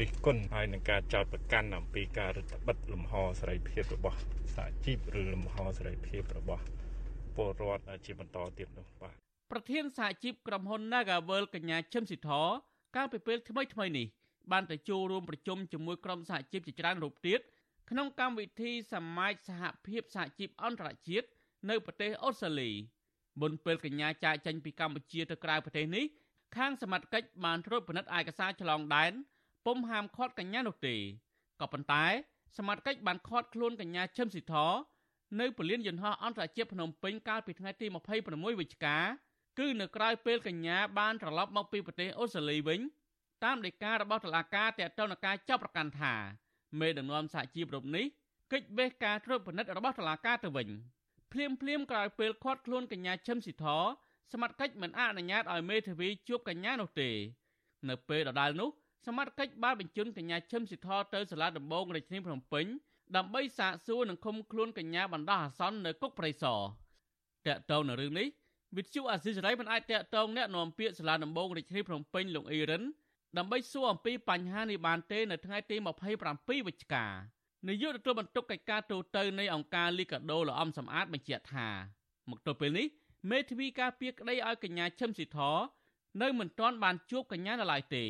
[0.00, 4.18] រិះគន់ហើយនឹងការចោទប្រកាន់អំពីការរឹតបន្តឹងលំហសេរីភាពរបស់
[4.54, 6.64] សហជីពឬលំហសេរីភាពរបស់
[7.36, 9.14] ពលរដ្ឋជាបន្តទៀតនោះបាទ
[9.50, 12.30] ប្រធានសហជីពក្រុមហ៊ុន Nagavel កញ្ញាឈឹមស៊ីធ
[12.96, 14.06] កាលពីពេលថ្មីថ្មីនេះ
[14.52, 17.40] បានទៅចូលរួមប្រជុំជាមួយក្រុមសហជីពជាច្រើនរូបទៀត
[17.90, 21.26] ក្នុងកម្មវិធីសមាជសហភាពសហជីពអន្តរជាតិ
[21.68, 22.70] នៅប្រទេសអូស្ត្រាលី
[23.40, 26.04] មុនពេលកញ្ញាចាកចេញពីកម្ពុជាទៅក្រៅប្រទេសនេះ
[26.56, 29.12] ខាងសមត្ថកិច្ចបានត្រួតពិនិត្យឯកសារឆ្លងដែន
[29.66, 30.96] ពុំហាមឃាត់កញ្ញានោះទេ
[31.60, 32.04] ក៏ប៉ុន្តែ
[32.56, 34.54] សមត្ថកិច្ចបានឃាត់ខ្លួនកញ្ញាឈឹមស៊ីធ
[35.40, 37.86] នៅពលានយន្តហោះអន្តរជាតិភ្នំពេញកាលពីថ្ងៃទី
[38.22, 38.98] 26វិច្ឆិកា
[39.58, 42.80] គឺនៅក្រៅពេលកញ្ញាបានត្រឡប់មកពីប្រទេសអូស្ត្រាលីវិញ
[43.44, 46.14] តាមដីការបស់តុលាការតាក់ទងនឹងការចាប់ប្រកាន់ថា
[46.80, 48.06] មេដឹកនាំសហជីពរូបនេះ
[48.52, 50.68] កិច្ចបេះការត្រួតពិនិត្យរបស់តុលាការទៅវិញ
[51.32, 53.66] ភ្លាមភ្លាមក្រោយពេលឃាត់ខ្លួនកញ្ញាឈឹមស៊ីធ
[54.32, 57.10] សមត្ថកិច្ចមិនអនុញ្ញាតឲ្យមេធាវីជួបកញ្ញានោះទេ
[57.88, 58.70] នៅពេលដដែលនោះ
[59.06, 62.66] សមត្ថកិច្ចបានបញ្ជូនកញ្ញាឈឹមស៊ីធទៅសាលាដំបងរាជធានីភ្នំពេញ
[63.16, 66.60] ដើម្បីសាកសួរនិងឃុំខ្លួនកញ្ញាបណ្ដោះអាសន្ននៅគុកប្រៃសណ
[67.46, 68.28] តាក់ទងនឹងរឿងនេះ
[68.76, 72.82] វិទ្យុអាស៊ីសេរីមិនអាចតាក់ទងអ្នកនាំពាក្យសាលាដំបងរាជធានីភ្នំពេញលោកអ៊ីរិន
[73.38, 75.76] ដើម្បីសួរអំពីបញ្ហានេះបានទេនៅថ្ងៃទី
[76.22, 77.06] 27វិច្ឆិកា
[77.68, 81.68] នាយកទទួលបន្ទុកកិច្ចការទូតទៅនៃអង្គការលីកាដូលោកអំសំអាតបញ្ជាក់ថា
[82.30, 82.86] មកទល់ពេលនេះ
[83.30, 85.38] មេធាវីការពារក្តីឲ្យកញ្ញាឈឹមស៊ីធ
[86.22, 88.04] នៅមិនទាន់បានជួបកញ្ញានៅឡើយទេ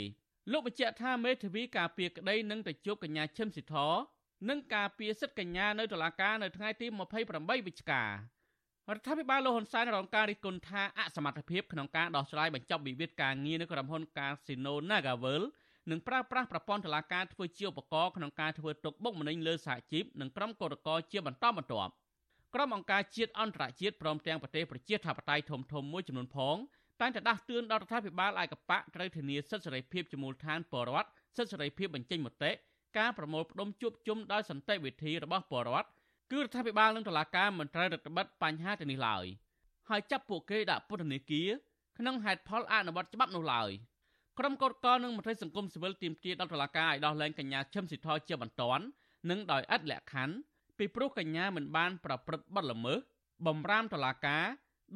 [0.53, 3.75] លោកបញ្ជាក់ថាមេធាវីការពារក្តីនឹងទៅជួបកញ្ញាឈឹមស៊ីធ
[4.49, 6.87] និងការពារសិទ្ធិកញ្ញានៅតុលាការនៅថ្ងៃទី
[7.27, 8.11] 28វិច្ឆិការ
[8.97, 15.43] ដ្ឋាភិបាលលោកហ៊ុនសែនរងការរិះគន់ថាអសមត្ថភាពក្នុងការដោះស្រាយបញ្ចប់វិវាទការងារនៅក្រុមហ៊ុន Casino Nagavel
[15.91, 21.93] និងប្រើប្រាស់ប្រព័ន្ធតុលាការធ្វើជាឧបករណ៍ក្នុងការធ្វើទុកបុកម្នេញលើសហជីពនិងក្រុមកោតក្រជាបន្តបន្ទាប់
[22.55, 26.57] ក្រុមអង្គការជាតិអន្តរជាតិព្រមទាំងប្រទេសប្រជាធិបតេយ្យធំធំមួយចំនួនផង
[27.01, 32.51] តែងតែដាស់តឿនដល់រដ្ឋាភិបាលឯកបៈត្រូវធានាសិទ្ធិសេរីភាពជាមូលដ្ឋានពលរដ្ឋសិទ្ធិសេរីភាពបញ្ចេញមតិ
[32.99, 35.89] ការប្រមូលផ្ដុំជួបជុំដោយសន្តិវិធីរបស់ពលរដ្ឋ
[36.33, 39.25] គឺរដ្ឋាភិបាលនិងតុលាការមិនត្រូវរឹតបន្តឹងបញ្ហាទាំងនេះឡើយ
[39.89, 41.49] ហើយចាប់ពួកគេដាក់ពន្ធនាគារ
[41.99, 43.71] ក្នុងហេតុផលអនុវត្តច្បាប់នោះឡើយ
[44.43, 48.85] ក្រុមកោតក្រនិងមន្ត្រីសង្គមស៊ីវិលទាមទារដល់តុលាការឲ្យដោះលែងកញ្ញាឈឹមស៊ីធជាបន្ទាន់
[49.31, 50.35] និងដោយឥតលក្ខខណ្ឌ
[50.79, 52.99] ពីព្រោះកញ្ញាមិនបានប្រព្រឹត្តបទល្មើស
[53.47, 54.45] បំរាមតុលាការ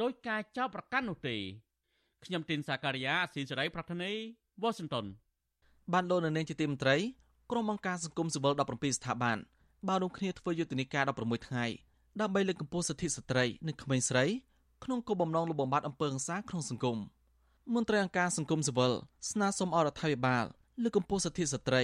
[0.03, 1.37] ដោយការចោទប្រកាន់នោះទេ
[2.25, 4.13] ខ្ញុំទីនសាការីយ៉ាស៊ីសេរីប្រធានី
[4.63, 5.07] វ៉ាស៊ីនតោន
[5.93, 6.97] បានលោកនៅនាងជាទីមន្ត្រី
[7.51, 9.37] ក្រុមអង្គការសង្គមស៊ីវិល17ស្ថាប័ន
[9.89, 11.65] បានរួមគ្នាធ្វើយុទ្ធនាការ16ថ្ងៃ
[12.21, 14.25] ដើម្បីលើកកម្ពស់សិទ្ធិស្ត្រីនិងក្មេងស្រី
[14.85, 16.99] ក្នុងគោលបំណងលុបបំបាត់អំពើហិង្សាក្នុងសង្គម
[17.73, 18.93] មន្ត្រីអង្គការសង្គមស៊ីវិល
[19.31, 20.45] ស្នើសុំអរដ្ឋាភិបាល
[20.83, 21.83] លើកកម្ពស់សិទ្ធិស្ត្រី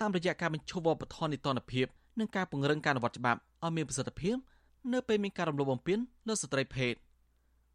[0.00, 1.86] តាមរយៈការបញ្ឈប់វប្បធម៌នីតិរដ្ឋភាព
[2.18, 4.36] និងការពង្រឹងការអនុវត្តច្បាប់ឲ្យមានប្រសិទ្ធភាព
[4.92, 6.94] នៅពេលមានការរំលោភបំពានលើស្ត្រីភេទ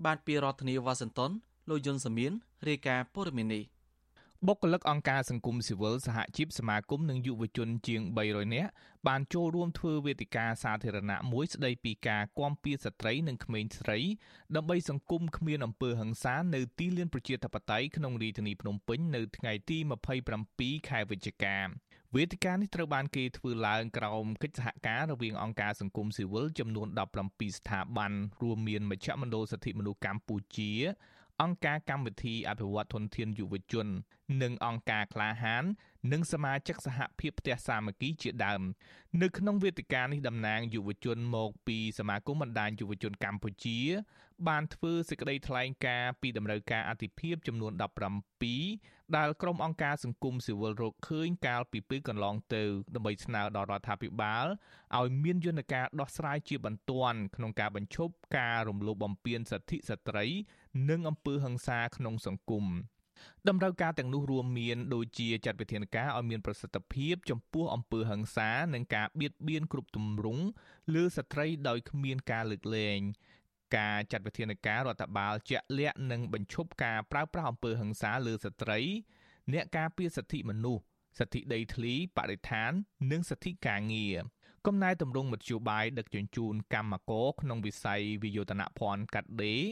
[0.05, 1.31] បានពីរដ្ឋធានីវ៉ាស៊ីនតោន
[1.69, 2.31] លោកយុនសាមៀន
[2.67, 3.63] រាយការណ៍ព័ត៌មាននេះ
[4.47, 8.71] បុគ្គលិកអង្គការសង្គមស៊ីវិលសហជីពសមាគមនិងយុវជនជាង300នាក់
[9.07, 13.99] បានចូលរួមធ្វើវេទិកាសាធារណៈមួយស្ដីពីការគាំពៀស្ត្រីនិងក្មេងស្រី
[14.55, 19.77] ដើម្បីសង្គមគ្មានអំពើហិង្សានៅទីលានប្រជាធិបតេយ្យក្នុងរាជធានីភ្នំពេញនៅថ្ងៃទី
[20.33, 21.57] 27ខែវិច្ឆិកា
[22.15, 26.87] វេទិកានេះត្រូវបានគេធ្វើឡើងក្រោមកិច្ចសហការរវាងអង្គការសង្គមស៊ីវិលចំនួន
[27.23, 30.73] 17ស្ថាប័នរួមមានមជ្ឈមណ្ឌលសិទ្ធិមនុស្សកម្ពុជា
[31.43, 33.87] អង្គការកម្មវិធីអភិវឌ្ឍធនធានយុវជន
[34.41, 35.63] និងអង្គការក្លាហាន
[36.11, 38.61] និងសមាជិកសហភាពផ្ទះសាមគ្គីជាដើម
[39.21, 43.79] នៅក្នុងវេទិកានេះតំណាងយុវជនមកពីសមាគមបណ្ដាញយុវជនកម្ពុជា
[44.47, 47.71] បានធ្វើសេចក្តីថ្លែងការណ៍ពីដំណើរការអធិភាពចំនួន
[48.45, 52.63] 17ដែលក្រុមអង្គការសង្គមស៊ីវិលរកឃើញកាលពីពេលកន្លងទៅ
[52.95, 54.45] ដើម្បីស្នើដល់រដ្ឋាភិបាល
[54.97, 60.25] ឲ្យមានយន្តការដោះស្រាយជាបន្ទាន់ក្នុងការបញ្ឈប់ការរំលោភបំពានសិទ្ធិស្ត្រី
[60.89, 62.65] និងអំពើហិង្សាក្នុងសង្គម
[63.47, 70.43] តម្រូវការទាំងនោះរួមមានដូចជាចាត់វិធានការឲ្យមានប្រសិទ្ធភាពចំពោះអំពើហិង្សានិងការបៀតបៀនគ្រប់ទម្រង់
[70.93, 72.99] លើស្ត្រីដោយគ្មានការលើកលែង
[73.77, 78.79] ការចាត់វិធានការរដ្ឋបាលជាក់លាក់និងបញ្ឈប់ការប្រើប្រាស់អំពើហិង្សាលើស្ត្រី
[79.53, 80.83] អ្នកការពារសិទ្ធិមនុស្ស
[81.19, 82.71] សិទ្ធិដីធ្លីបរិស្ថាន
[83.11, 84.15] និងសិទ្ធិការងារ
[84.65, 89.63] កំណែតម្រង់មធ្យោបាយដឹកជញ្ជូនកម្មករក្នុងវិស័យវិយោធនភ័ណ្ឌកាត់ដេរ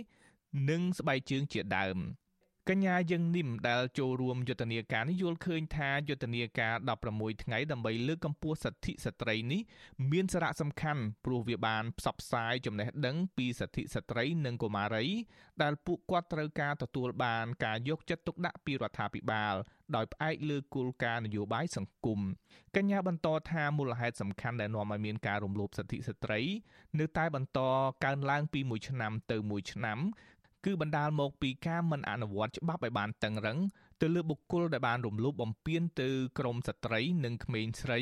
[0.69, 1.97] និងស្បែកជើងជាដើម
[2.69, 6.73] កញ្ញាយើងនិមដែលចូលរួមយុទ្ធនាការនេះយល់ឃើញថាយុទ្ធនាការ
[7.09, 9.61] 16ថ្ងៃដើម្បីលើកកម្ពស់សិទ្ធិស្ត្រីនេះ
[10.11, 15.05] មានសារៈសំខាន់ព្រោះវាបានផ្សព្វផ្សាយចំណេះដឹងពីសិទ្ធិស្ត្រីនិងកុមារី
[15.63, 19.55] ដែលពួកគាត់ត្រូវការទទួលបានការយកចិត្តទុកដាក់ពីរដ្ឋាភិបាល
[19.95, 22.19] ដោយផ្អែកលើគោលការណ៍នយោបាយសង្គម
[22.75, 26.41] កញ្ញាបន្តថាមូលហេតុសំខាន់ដែលនាំឲ្យមានការរំលោភសិទ្ធិស្ត្រី
[26.99, 27.59] នៅតែបន្ត
[28.05, 29.99] កើនឡើងពីមួយឆ្នាំទៅមួយឆ្នាំ
[30.65, 33.57] គឺបណ្ដាលមកពីការមិនអនុវត្តច្បាប់ឲ្យបានតឹងរឹង
[34.01, 38.01] ទៅលើបុគ្គលដែលបានរំលោភបំពានទៅក្រមស្ត្រីនិងក្មេងស្រី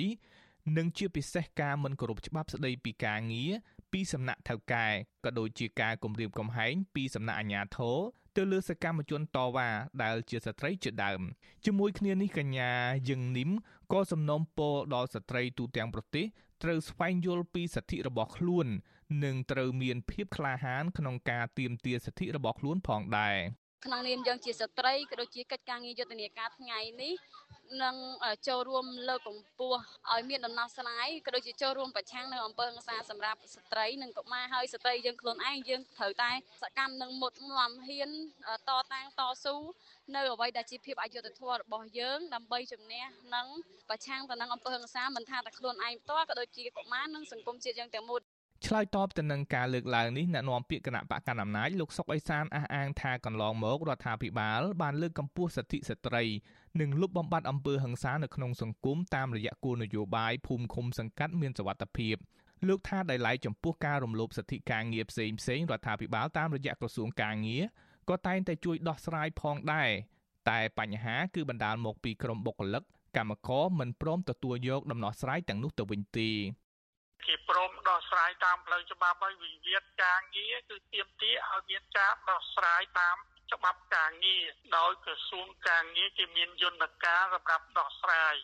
[0.77, 3.51] និងជាពិសេសការមិនគោរពច្បាប់ស្ដីពីការងារ
[3.91, 4.87] ពីសំណាក់ថៅកែ
[5.25, 7.97] ក៏ដូចជាការគំរាមកំហែងពីសំណាក់អាជ្ញាធរ
[8.37, 9.69] ទៅលើសកម្មជនតវ៉ា
[10.03, 11.21] ដែលជាស្ត្រីជាដើម
[11.65, 12.71] ជាមួយគ្នានេះកញ្ញា
[13.09, 13.49] យឹងនីម
[13.91, 16.25] ក៏សំណូមពរដល់ស្ត្រីទូទាំងប្រទេស
[16.63, 18.67] ត្រូវស្វែងយល់ពីសិទ្ធិរបស់ខ្លួន
[19.23, 23.37] និងត្រូវមានភាពក្លាហានក្នុងការទាមទារសិទ្ធិរបស់ខ្លួនផងដែរ
[23.85, 27.13] ក្នុងនាមយើងជាស្ត្រីក៏ដូចជាកិច្ចការងារយុទ្ធនាការថ្ងៃនេះ
[27.83, 27.95] នឹង
[28.47, 29.79] ចូលរួមលើកកម្ពស់
[30.11, 36.31] ឲ្យមានដំណោះស្រាយក៏ដូចជាចូលរួមប្រឆាំងនៅអំពើហិង្សាសម្រាប់ស្ត្រីនិងកុមារហើយស្ត្រីយើងខ្លួនឯងយើងត្រូវតែ
[36.63, 38.09] សកម្មនឹងមុតមមហ៊ាន
[38.69, 39.55] តតាំងតស៊ូ
[40.15, 43.03] នៅអ្វីដែលជាភាពអយុត្តិធម៌របស់យើងដើម្បីជំនះ
[43.35, 43.47] និង
[43.89, 48.21] ប្រឆាំងទៅនឹងអំពើហិង្សាមិនថាតែខ្លួនឯងផ្ទាល់ក៏ដូចជាកុមារនិងសង្គមជាតិយើងទាំងមូល
[48.65, 56.23] ឆ្លើយតបទៅនឹងការលើកឡើងនេះអ្នកនាំពាក្យគណៈបកកណ្ដាលអំណាចលោកសុកអេសានអះអាងថាកន្លងមករដ្ឋាភិបាលបានលើកកម្ពស់សិទ្ធិស្ត្រី
[56.79, 62.15] និងលុបបំបាត់អំពើហិង្សានៅក្នុងសង្គមតាមរយៈគោលនយោបាយភូមិឃុំសង្កាត់មានសវត្ថភាព
[62.67, 67.63] លោកថាដោយឡែកចំពោះការរំលោភសិទ្ធិការងារផ្សេងផ្សេងរដ្ឋាភិបាលតាមរយៈក្រសួងការងារ
[68.09, 69.89] ក៏តែងតែជួយដោះស្រាយផងដែរ
[70.49, 72.83] តែបញ្ហាគឺបណ្ដាលមកពីក្រុមបុគ្គលិក
[73.17, 76.29] កម្មករមិនព្រមទទួលយកដំណោះស្រាយទាំងនោះទៅវិញទេ
[77.27, 83.17] គេព្រមដោះស្រាយតាមផ្លូវច្បាប់ហើយវិវាទការងារគឺទាមទារឲ្យមានការដោះស្រាយតាម
[83.53, 84.43] ច្បាប់ការងារ
[84.77, 88.35] ដោយក្រសួងការងារគេមានយន្តការសម្រាប់ដោះស្រាយ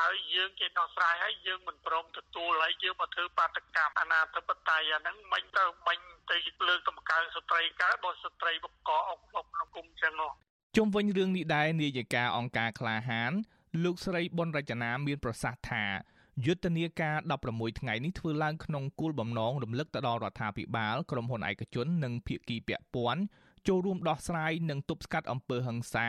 [0.00, 5.98] ហើយយើងគេដោះស្រាយហើយយើងមិនព្រមទទួលហើយយើងមកធ្វើបាតកម្មអនាធិបតេយ្យអាហ្នឹងមិនទៅមិន
[6.30, 6.36] ទៅ
[6.68, 10.32] លើកតម្កើងស្ត្រីកើតបើស្ត្រីបកកអុកបុកក្នុងគុំចឹងនោះ
[10.76, 13.32] ជុំវិញរឿងនេះដែរនាយិកាអង្គការក្លាហាន
[13.84, 15.84] លោកស្រីប៊ុនរចនាមានប្រសាសន៍ថា
[16.44, 17.16] យុទ្ធនាការ
[17.48, 23.22] 16ថ្ងៃនេះធ្វើឡើងក្នុងគោលបំណងរំលឹកទៅដល់រដ្ឋាភិបាលក្រុមហ៊ុនឯកជននិងភាគីពាក់ព័ន្ធ
[23.68, 26.08] ចូលរួមដោះស្រាយនិងទប់ស្កាត់អំពើហិង្សា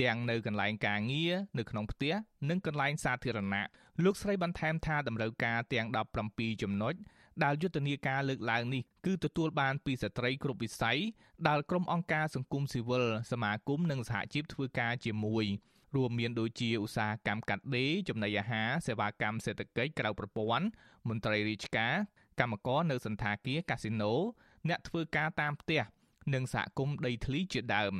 [0.00, 2.14] ទាំងនៅកន្លែងការងារនៅក្នុងផ្ទះ
[2.48, 3.66] និងកន្លែងសាធារណៈ
[4.04, 5.86] លោកស្រីបន្ថែមថាតម្រូវការទាំង
[6.24, 6.94] 17ចំណុច
[7.44, 10.98] ដែលយុទ្ធនាការលើកឡើងនេះគឺទទួលបានពីស្ត្រីគ្រប់វិស័យ
[11.48, 15.44] ដែលក្រុមអង្គការសង្គមស៊ីវិលសមាគមនិងសហជីពធ្វើការជាមួយ
[15.96, 20.66] រួមមានដូចជាឧស្សាហកម្មកាត់ដេរចំណីអាហារសេវាកម្មសេដ្ឋកិច្ចក្រៅប្រព័ន្ធ
[21.08, 21.94] មន្ត្រីរាជការ
[22.40, 24.12] កម្មករនៅសន្តាគារកាស៊ីណូ
[24.68, 25.80] អ្នកធ្វើការតាមផ្ទះ
[26.34, 27.94] និងសហគមន៍ដីធ្លីជាដើម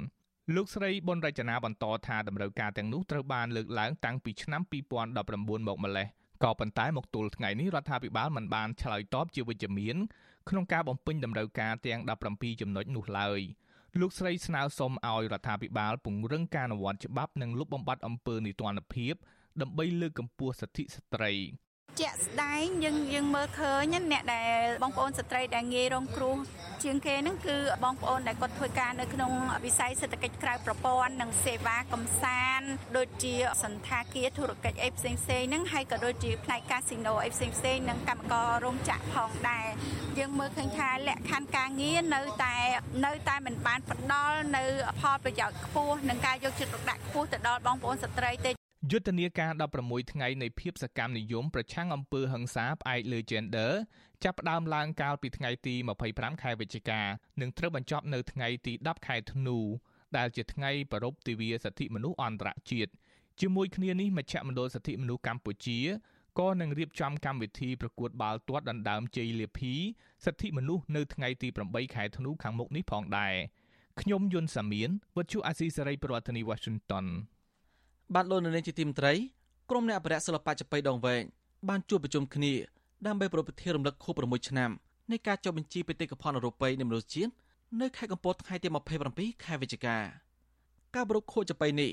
[0.54, 6.08] លោកស្រីប៊ុនរចនាបន្តថាតម្រូវការទាំងនោះត្រូវបានលើកឡើងតាំងពីឆ្នាំ2019មកម្លេះ
[6.42, 9.96] ក៏ប៉ុន្តែមកទល់ថ្ងៃនេះរដ្ឋាភិបាលមិនបានឆ្លើយតបជាវិជ្ជមាន
[10.48, 13.40] ក្នុងការបំពេញតម្រូវការទាំង17ចំណុចនោះឡើយ
[14.00, 19.14] លោកស្រីស្នើសុំឲ្យរដ្ឋាភិបាលពង្រឹងការអនុវត្តច្បាប់និងលុបបំបាត់អំពើនីតិរដ្ឋភាព
[19.60, 21.32] ដើម្បីលើកកម្ពស់សិទ្ធិស្ត្រី
[22.00, 26.36] ជាក់ស្ដែងយើងយើងមើលឃើញអ្នកដែលបងប្អូនស្ត្រីដែលងាយរងគ្រោះ
[26.82, 29.32] ជាងគេហ្នឹងគឺបងប្អូនដែលគាត់ធ្វើការនៅក្នុង
[29.64, 39.66] វិស័យសេដ្ឋកិច្ចក្រៅប្រព័ន្ធនិងសេវាកំសាន្តដូចជាសន្តាគារធុរកិច្ចអីផ្សេងផ្សេងហ្នឹងហើយក៏ដូចជាផ្នែកកាស៊ីណូអីផ្សេងផ្សេងនិងកម្មកររោងចក្រផងដែរ
[40.18, 42.56] យើងមើលឃើញថាលក្ខខណ្ឌការងារនៅតែ
[43.06, 44.64] នៅតែមិនបានផ្ដល់នៅ
[45.00, 53.72] ផលប្រយោជន៍ខ្ពស់និងការយកចិត្តទុកដាក់ខ្ពស់ទៅដល់បងប្អូនស្ត្រីទេ យុទ្ធនាការ16ថ្ងៃនៃភាពសកម្មនិយមប្រឆាំងអំពើហិង្សាផ្អែកលើ gender
[54.24, 55.74] ចាប់ផ្ដើមឡើងកាលពីថ្ងៃទី
[56.08, 57.00] 25ខែវិច្ឆិកា
[57.40, 59.58] និងត្រូវបញ្ចប់នៅថ្ងៃទី10ខែធ្នូ
[60.16, 62.90] ដែលជាថ្ងៃប្រពៃទិវាសិទ្ធិមនុស្សអន្តរជាតិ
[63.40, 65.78] ជាមួយគ្នានេះមជ្ឈមណ្ឌលសិទ្ធិមនុស្សកម្ពុជា
[66.38, 69.74] ក៏នឹងរៀបចំកម្មវិធីប្រកួតបាល់ទាត់ដណ្ដើមជ័យលាភី
[70.24, 73.34] សិទ្ធិមនុស្សនៅថ្ងៃទី8ខែធ្នូខាងមុខនេះផងដែរ
[74.00, 77.06] ខ្ញុំយុនសាមៀនវិទ្យុអាស៊ីសេរីប្រធានាធិបតី Washington
[78.12, 79.12] បានលោកនៅនាងជាទីមត្រី
[79.70, 81.22] ក្រុមអ្នកអភិរក្សសិល្បៈចាប៉ីដងវែង
[81.68, 82.52] បានជួបប្រជុំគ្នា
[83.06, 84.70] ដើម្បីប្រពៃរំលឹកខួប6ឆ្នាំ
[85.10, 87.32] នៃការចុះបញ្ជីបេតិកភណ្ឌអឺរ៉ុបនៃមនុស្សជាតិ
[87.80, 88.68] នៅខេត្តកំពតថ្ងៃទី
[89.06, 89.96] 27ខែវិច្ឆិកា
[90.94, 91.90] ការប្រពៃខួបចាប៉ីនេះ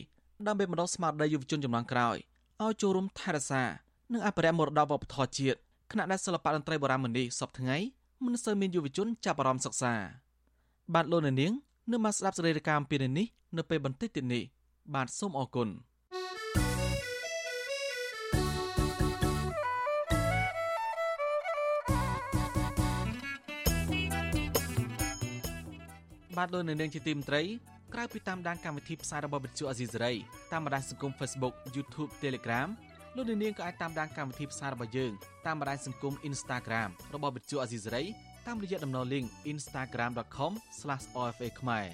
[0.47, 2.17] ដើម្បីបណ្ដុះស្មារតីយុវជនចំនួនក្រោយ
[2.62, 3.63] ឲ្យចូលរួមថែរក្សា
[4.13, 5.58] និងអភិរក្សមរតកវប្បធម៌ជាតិ
[5.91, 7.78] ខណៈដែលសិល្បៈតន្ត្រីបុរាណមុននេះសពថ្ងៃ
[8.26, 9.93] មិនសូវមានយុវជនចាប់អារម្មណ៍សិក្សា
[10.93, 11.54] បាទលោកនាង
[11.91, 14.43] នៅមកស្ដាប់សេចក្តីរាយការណ៍ពីនេះនៅពេលបន្តិចទៀតនេះ
[14.95, 15.69] បាទសូមអរគុណ
[26.42, 27.42] បាទលោកនៅនាងជាទីមត្រី
[27.94, 30.14] ក្រៅពីតាមដានកម្មវិធីផ្សាយរបស់វិទ្យុអាស៊ីសេរី
[30.52, 32.68] តាមបណ្ដាញសង្គម Facebook YouTube Telegram
[33.16, 35.12] លោកនាងក៏អាចតាមដានកម្មវិធីផ្សាយរបស់យើង
[35.46, 38.04] តាមបណ្ដាញសង្គម Instagram របស់វិទ្យុអាស៊ីសេរី
[38.48, 41.86] តាមរយៈតំណ link instagram.com/ofa ខ្មែរ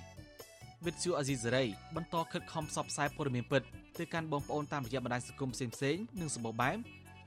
[0.85, 3.63] វិទ្យុអាស៊ីសេរីបន្តខិតខំផ្សព្វផ្សាយព័ត៌មានពិត
[3.99, 6.77] ទៅកាន់បងប្អូនតាមរយៈបណ្ដាញសង្គមផ្សេងៗនិងសម្បូរបែប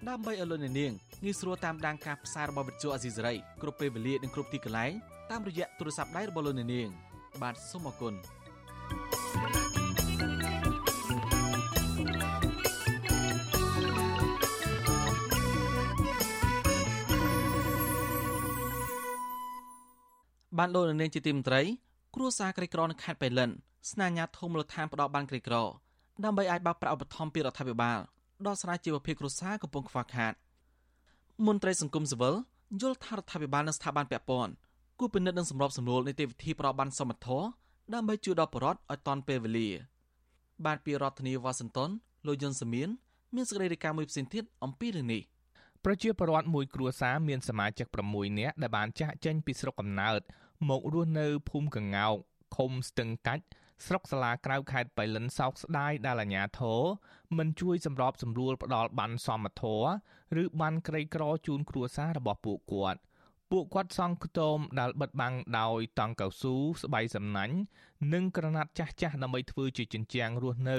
[0.09, 0.89] ដើម្បីឲ្យលោកនាងងា
[1.33, 4.93] យស្រួលតាមដានការផ្សាយរបស់វិទ្យុអាស៊ីសេរីគ្រប់ពេលវេលានិងគ្រប់ទីកន្លែង
[5.31, 6.91] តាមរយៈទូរស័ព្ទដៃរបស់លោកនាង
[7.43, 8.15] បាទសូមអរគុណ
[20.59, 21.61] បានលោកនាងជាទីមន្ត្រី
[22.15, 23.51] គ្រួសារក្រីក្រនៅខេត្តបៃលិន
[23.91, 25.57] ស្នើអាជ្ញាធរមូលដ្ឋានផ្ដល់បានក្រីក្រ
[26.25, 27.99] ដើម្បីអាចបើកប្រាក់ឧបត្ថម្ភពីរដ្ឋាភិបាល
[28.47, 30.33] ដល់ស្រ័យជីវភាពគ្រួសារកំពុងខ្វះខាត
[31.47, 32.35] មន្ត្រីសង្គមស៊ីវិល
[32.81, 34.53] យល់ថារដ្ឋាភិបាលនិងស្ថាប័នពាក់ព័ន្ធ
[35.01, 37.41] គួរពិនិត្យនិងសម្របសម្រួលនីតិវិធីប្រតិបត្តិសមត្ថៈ
[37.95, 39.69] ដើម្បីជួយដល់ប្រជាពលរដ្ឋឲ្យទាន់ពេលវេលា
[40.65, 41.91] បានពីរដ្ឋធានីវ៉ាស៊ីនតោន
[42.27, 42.89] លោកយុនសាមៀន
[43.35, 45.23] មានសេចក្តីរាយការណ៍មួយផ្សេងទៀតអំពីរឿងនេះ
[45.85, 50.21] ប្រជាពលរដ្ឋមួយគ្រួសារមានសមាជិក6នាក់ដែលបានចាក់ចេញពីស្រុកកំណើត
[50.69, 52.17] មករស់នៅភូមិកងោក
[52.57, 53.45] ឃុំស្ទឹងកាច់
[53.87, 56.81] ស្រុកសាលាក្រៅខេត្តបៃលិនសោកស្ដាយដែលអាជ្ញាធរ
[57.39, 59.89] មិនជួយសម្របសម្រួលផ្ដល់បានសមធម៌
[60.43, 63.01] ឬបានក្រីក្រជូនគ្រួសាររបស់ពួកគាត់
[63.51, 67.57] ពួកគាត់សង់ខ្ទមដែលបិទបាំងដោយតង់កៅស៊ូស្បៃសំណាញ់
[68.13, 70.79] និងក្រណាត់ចាស់ចាស់ដើម្បីធ្វើជាជញ្ជាំងរស់នៅ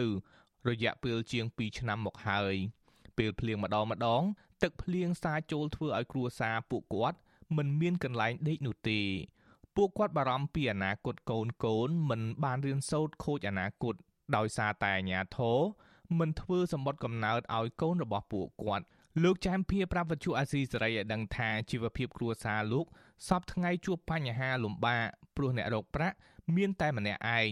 [0.70, 2.56] រយៈពេលជាង2ឆ្នាំមកហើយ
[3.18, 4.24] ពេលភ្លៀងម្ដងម្ដង
[4.64, 7.18] ទឹកភ្លៀងសាចូលធ្វើឲ្យគ្រួសារពួកគាត់
[7.58, 9.00] មិនមានកន្លែងដេកនោះទេ
[9.76, 13.96] ពួកគាត់បារម្ភពីអនាគតកូនកូនមិនបានរៀនសូត្រខូចអនាគត
[14.36, 15.60] ដោយសារតែអាញាធរ
[16.20, 18.86] មិនធ្វើសម្បត្តិកំណើតឲ្យកូនរបស់ពួកគាត់
[19.24, 22.86] លោកចែមភៀប្រាប់វិទ្យុអាស៊ីសេរីឲ្យដឹងថាជីវភាពគ្រួសារលោក
[23.28, 26.16] សពថ្ងៃជួបបញ្ហាលំបាកព្រោះអ្នករកប្រាក់
[26.56, 27.52] មានតែម្នាក់ឯង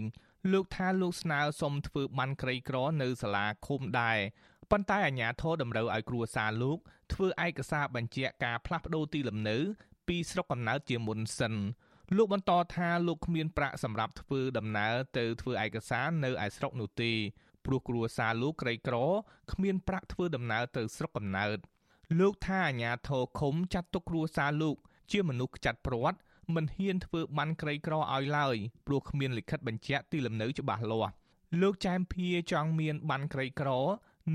[0.52, 4.18] លោកថាលោកស្នើសុំធ្វើបានក្រីក្រនៅសាលាឃុំដែរ
[4.70, 6.78] ប៉ុន្តែអាជ្ញាធរតម្រូវឲ្យគ្រួសារលោក
[7.12, 9.56] ធ្វើឯកសារបញ្ជាក់ការផ្លាស់ប្ដូរទីលំនៅ
[10.08, 11.54] ពីស្រុកកំណើតជាមុនសិន
[12.16, 17.12] លោកបន្តថាលោកគ្មានប្រាក់សម្រាប់ធ្វើដំណើរទៅធ្វើឯកសារនៅឯស្រុកនោះទេ
[17.66, 18.96] ព្រោះគ្រួសារលោកក្រីក្រ
[19.52, 21.58] គ្មានប្រាក់ធ្វើដំណើរទៅស្រុកកំណើត
[22.20, 24.76] លោកថាអាញាធរឃុំចាត់ទុកគ្រួសារលោក
[25.12, 26.18] ជាមនុស្សខ្ចាត់ព្រាត់
[26.54, 31.12] មិនហ៊ានធ្វើបានក្រីក្រឲ្យឡើយព្រោះគ្មានលិខិតបញ្ជាក់ទីលំនៅច្បាស់លាស់
[31.60, 33.70] លោកចែមភាចង់មានបានក្រីក្រ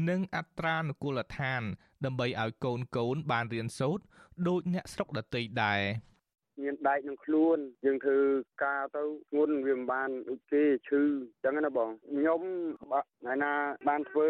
[0.10, 1.62] និងអត្រានុកូលដ្ឋាន
[2.06, 4.04] ដើម្បីឲ្យកូនកូនបានរៀនសូត្រ
[4.48, 5.82] ដូចអ្នកស្រុកដទៃដែរ
[6.62, 8.20] មានដែកក្នុងខ្លួនយើងធ្វើ
[8.64, 12.42] ការទៅធ្ងន់វាមិនបានដូចគេឈឺអញ្ចឹងណាបងខ្ញុំ
[13.22, 13.54] ថ្ងៃណា
[13.88, 14.30] បានធ្វើ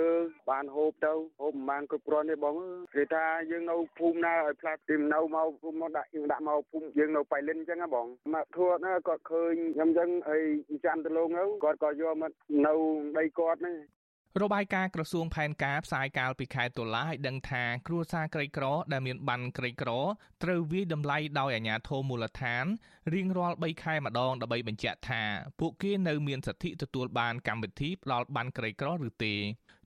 [0.49, 2.55] បានហូបទៅហូបមិនបានគ្រប់គ្រាន់ទេបង
[2.95, 10.43] គេថាយើងនៅភូមិណាឲ្យផ្លាត់ទីនៅមកភូមិមកដាក់យើងដាក់មកភូមិយើងនៅបៃលិនអញ្ចឹងណាបងមកធួណាគាត់ឃើញខ្ញុំអញ្ចឹងហើយ
[10.85, 12.31] ច័ន្ទទៅលោកទៅគាត់ក៏យកមក
[12.65, 12.73] នៅ
[13.17, 13.75] ដីគាត់ហ្នឹង
[14.43, 19.89] របាយការណ៍ក្រសួងផែនការផ្សាយកាលពីខែតុលាឲ្យដឹងថាគ្រួសារក្រីក្រដែលមានបានក្រីក្រ
[20.43, 22.65] ត្រូវវាយតម្លៃដោយអាជ្ញាធរមូលដ្ឋាន
[23.13, 25.23] រៀងរាល់3ខែម្ដងដើម្បីបញ្ជាក់ថា
[25.59, 29.35] ពួកគេនៅមានសិទ្ធិទទួលបានកម្មវិធីផ្ដល់បានក្រីក្រឬទេ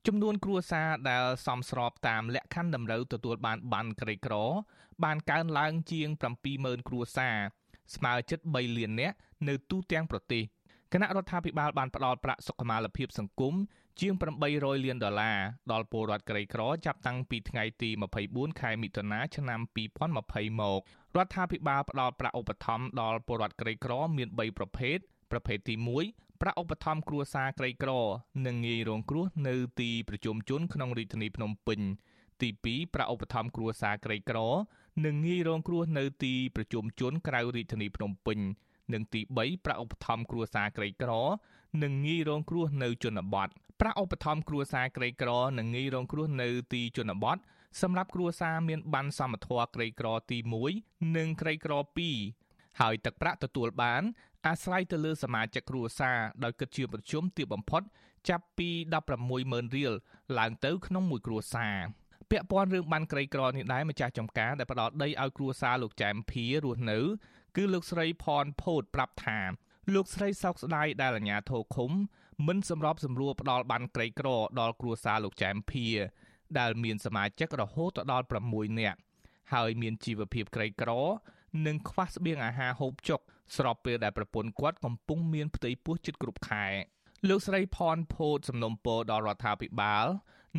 [0.08, 4.36] ចំនួនគ្រួសារដែលសមស្របតាមលក្ខខណ្ឌតម្រូវទទួលបានបានក្រីក្រ
[5.04, 6.10] បានកើនឡើងជាង
[6.50, 7.38] 70000គ្រួសារ
[7.96, 9.16] ស្មើជិត3លាននាក់
[9.48, 10.44] នៅទូទាំងប្រទេស
[10.94, 13.56] គណៈរដ្ឋាភិបាលបានផ្ដល់ប្រាក់សុខុមាលភាពសង្គម
[14.00, 14.14] ជាង
[14.50, 15.40] 800លានដុល្លារ
[15.72, 17.90] ដល់ពលរដ្ឋក្រីក្រចាប់តាំងពីថ្ងៃទី
[18.26, 19.60] 24ខែមិថុនាឆ្នាំ
[20.06, 20.82] 2020មក
[21.18, 24.98] រដ្ឋាភិបាលផ្ដល់ប្រាក់ឧបត្ថម្ភដល់ពលរដ្ឋក្រីក្រមាន3ប្រភេទ
[25.32, 25.76] ប្រភេទទី
[26.08, 27.92] 1ប្រាក់ឧបត្ថម្ភគ្រួសារក្រីក្រ
[28.46, 31.80] និងងាយរងគ្រោះនៅទីប្រជុំជនក្នុងរាជធានីភ្នំពេញ
[32.42, 34.40] ទី2ប្រាក់ឧបត្ថម្ភគ្រួសារក្រីក្រ
[35.06, 38.40] និងងាយរងគ្រោះនៅទីប្រជុំជនក្រៅរាជធានីភ្នំពេញ
[38.94, 41.12] និងទី3ប្រាក់ឧបត្ថម្ភគ្រួសារក្រីក្រ
[41.84, 47.38] និងងាយរងគ្រោះនៅជនបទប្រាក់ឧបត្ថម្ភគ្រួសារក្រីក្រនិងងាយរងគ្រោះនៅទីជនបទ
[47.82, 50.38] សម្រាប់គ្រួសារមានបានសមត្ថភាពក្រីក្រទី
[50.78, 51.74] 1និងក្រីក្រ
[52.28, 54.02] 2ហើយទឹកប្រាក់ទទួលបាន
[54.48, 57.82] អាស្រ័យទៅលើសមាជិកគ្រួសារដោយគិតជាប្រជុំទាបបំផុត
[58.30, 58.70] ចាប់ពី
[59.20, 59.94] 160,000រៀល
[60.40, 61.78] ឡើងទៅក្នុងមួយគ្រួសារ
[62.30, 67.00] ពាក់ព័ន្ធរឿងបានក្រីក្រនេះដែរម្ចាស់ចំការដែលផ្ដល់ដីឲ្យគ្រួសារលោកចែមភីរស់នៅ
[67.56, 69.40] គឺលោកស្រីផនផូតប្រាប់ថា
[69.96, 71.92] លោកស្រីសោកស្ដាយដែលអាជ្ញាធរឃុំ
[72.48, 74.28] មិនសម្របសម្រួលផ្ដល់បានក្រីក្រ
[74.60, 75.86] ដល់គ្រួសារលោកចែមភៀ
[76.60, 79.00] ដែលមានសមាជិករហូតដល់6នាក់
[79.54, 80.92] ហើយមានជីវភាពក្រីក្រ
[81.66, 83.20] និងខ្វះស្បៀងអាហារហូបចុក
[83.58, 86.66] ស្របពេលដែលប្រពន្ធគាត់កំពុងមានផ្ទៃពោះជិតគ្រប់ខែ
[87.30, 90.06] លោកស្រីផនផូតសំណុំពរដល់រដ្ឋាភិបាល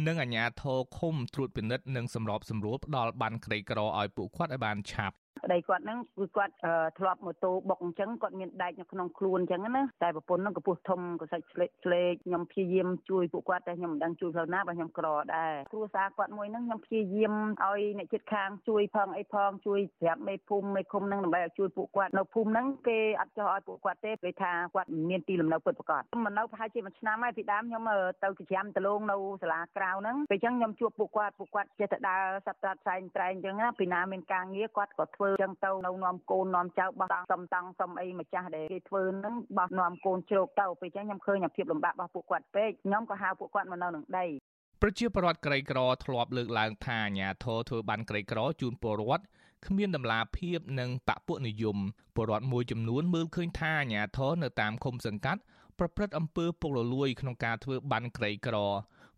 [0.06, 6.54] និងអាជ្ញាធរឃុំត្រួតពិនិត្យនិងសម្របសម្រួលផ្ដល់បានក្រីក្រឲ្យពួកគាត់ឲ្យបានឆាប់ ប្តីគាត់ហ្នឹងគឺគាត់
[6.98, 27.82] ធ្លាប់ម៉ូតូបុកអញ្ចឹងគាត់មានដែកនៅក្នុងខ្លួនអញ្ចឹងណាតែប្រពន្ធហ្នឹងក៏ពោះធំក៏សាច់ស្លេកស្លេកខ្ញុំព្យាយាមជួយពួកគាត់តែខ្ញុំមិនដឹងជួយផ្លូវណាបើខ្ញុំក្រដែរគ្រួសារគាត់មួយហ្នឹងខ្ញុំព្យាយាមឲ្យអ្នកជិតខាងជួយផងអីផងជួយប្រាប់មេភូមិមេឃុំហ្នឹងដើម្បីឲ្យជួយពួកគាត់នៅភូមិហ្នឹងគេអត់ចោះឲ្យពួកគាត់ទេគេថាគាត់មានទីលំនៅពិតប្រាកដមិននៅប្រហែលជាមួយឆ្នាំហើយពីដើមខ្ញុំ
[28.24, 44.26] ទៅចិញ្ចាំដលងនៅសាលាក្រៅហ្នឹងពេលអញ្ចឹងខ្ញុំជួបពួកគាត់ពួកគាត់ចេះតែដើរសັບត្រាត់ផ្សែងត្រែងអញ្ចឹងណាពីណាមានការងារគាត់ក៏ធ្វើអញ្ចឹងទៅនៅនាំកូននាំចៅបោះតង់សំតង់សំអីម្ចាស់ដែលគេធ្វើហ្នឹងបោះនាំកូនជ្រោកទៅពេលអញ្ចឹងខ្ញុំឃើញអាភាពលំបាករបស់ពួកគាត់ពេកខ្ញុំក៏ហៅពួកគាត់មកនៅនឹងដី
[44.82, 49.24] ប្រជាពលរដ្ឋក្រីក្រធ្លាប់លើកឡើងថាអាញាធរធ្វើបានក្រីក្រជូនពលរដ្ឋ
[49.66, 51.78] គ្មានដំណាភាពនិងបពុនិយម
[52.14, 55.40] ពលរដ្ឋមួយចំនួនមើលឃើញថាអាញាធរនៅតាមឃុំសង្កាត់
[55.78, 58.56] ប្រព្រឹត្តអំពើពុករលួយក្នុងការធ្វើបានក្រីក្រ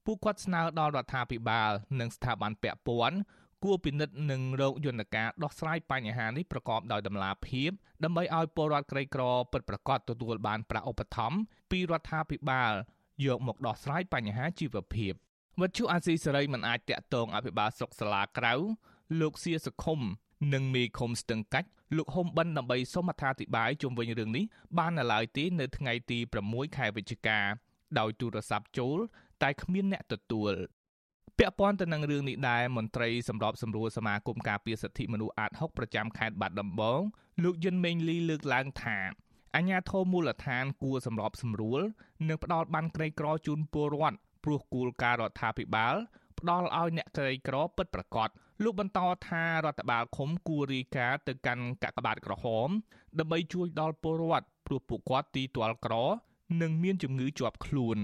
[0.04, 3.18] ពួកគាត់ស្នើដល់រដ្ឋាភិបាល និងស្ថាប័នពាក់ព័ន្ធ
[3.64, 7.70] គួរពិនិត្យនិងរកយន្តការដោះស្រាយបញ្ហានេះប្រកបដោយតម្លាភាព
[8.04, 9.22] ដើម្បីឲ្យពលរដ្ឋក្រីក្រ
[9.52, 11.38] ពិតប្រាកដទទួលបានប្រាក់ឧបត្ថម្ភ
[11.70, 12.72] ពីរដ្ឋាភិបាល
[13.26, 15.12] យកមកដោះស្រាយបញ្ហាជីវភាព
[15.60, 18.54] វត្ថុអាស៊ីសេរីមិនអាចតាក់ទងអភិបាលស្រុកសាលាក្រៅ
[19.20, 20.00] លោកសៀសខុម
[20.54, 24.44] និងមេឃុំស្ទឹងកាច់លោកហុំបិនដើម្បីសូមអត្ថាធិប្បាយជុំវិញរឿងនេះ
[24.78, 27.38] បាននៅឡើយទេនៅថ្ងៃទី6ខែវិច្ឆិកា
[27.98, 28.98] ដោយទូរស័ព្ទចូល
[29.42, 30.52] តែគ្មានអ្នកទទួល
[31.42, 37.00] ពាក់ព័ន្ធទៅនឹងរឿងនេះដែរមន្ត្រីសម្របសម្រួលសមាគមការពារសិទ្ធិមនុស្សអាត6ប្រចាំខេត្តបាត់ដំបង
[37.42, 38.98] លោកយិនមេងលីលើកឡើងថា
[39.56, 41.80] អញ្ញាធមមូលដ្ឋានគួរសម្របសម្រួល
[42.28, 45.94] និងផ្ដល់បានក្រីក្រជូនពលរដ្ឋព្រោះគោលការណ៍រដ្ឋាភិបាល
[46.38, 48.28] ផ្ដល់ឲ្យអ្នកក្រីក្រពិតប្រាកដ
[48.62, 52.68] លោកបន្តថារដ្ឋបាលឃុំគួររីកាទៅកាន់កាកបាទក្រហម
[53.18, 55.94] ដើម្បីជួយដល់ពលរដ្ឋព្រោះពួកគាត់ទីទាល់ក្រ
[56.62, 57.98] និងមានជំងឺជាប់ខ្លួន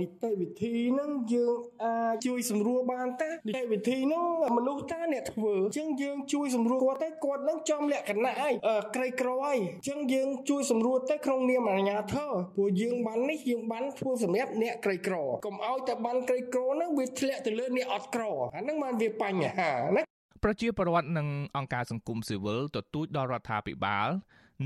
[0.00, 4.24] នីតិវិធីហ្នឹងយើងអាចជួយសម្រួលបានតានីតិវិធីហ្នឹង
[4.56, 8.54] មនុស្សតាអ្នកធ្វើអញ្ចឹងយើងជួយសម្រួលគាត់ទៅគាត់ហ្នឹងចំលក្ខណៈហើយ
[8.96, 15.14] ក្រីក្រហើយអញ្ចឹងយើងជួយសម្រួលទៅក្នុងនាមអាជ្ញាធរព្រោះយើងបាននេះយើងបានធ្វើសម្រាប់អ្នកក្រីក្រ
[15.46, 18.24] កុំឲ្យតែបានក្រីក្រហ្នឹងវាធ្លាក់ទៅលើអ្នកអត់ក្រ
[18.56, 20.02] អាហ្នឹងបានវាបញ្ហាណា
[20.44, 24.08] ប្រជាពលរដ្ឋនិងអង្គការសង្គមស៊ីវិលទទូចដល់រដ្ឋាភិបាល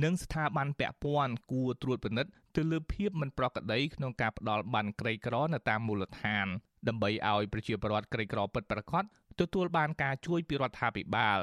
[0.05, 6.47] និងស្ថាប័នពាក់ព័ន្ធគួរត្រួតពិនិត្យ ទៅលើភាពមិនប្រក្រតីក្នុងការផ្ដល់បានក្រីក្រនៅតាមមូលដ្ឋាន
[6.89, 9.05] ដើម្បីឲ្យប្រជាពលរដ្ឋក្រីក្រពិតប្រាកដ
[9.41, 11.39] ទទួលបានការជួយពីរដ្ឋាភិបាល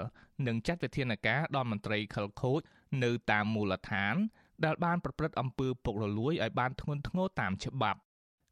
[0.47, 2.61] និងចាត់វិធានការដល់មន្ត្រីខិលខូច
[3.03, 4.15] នៅតាមមូលដ្ឋាន
[4.65, 7.99] ដែលបានប្រព្រឹត្តអំពើពុករលួយឲ្យបានធ្ងន់ធ្ងរតាមច្បាប់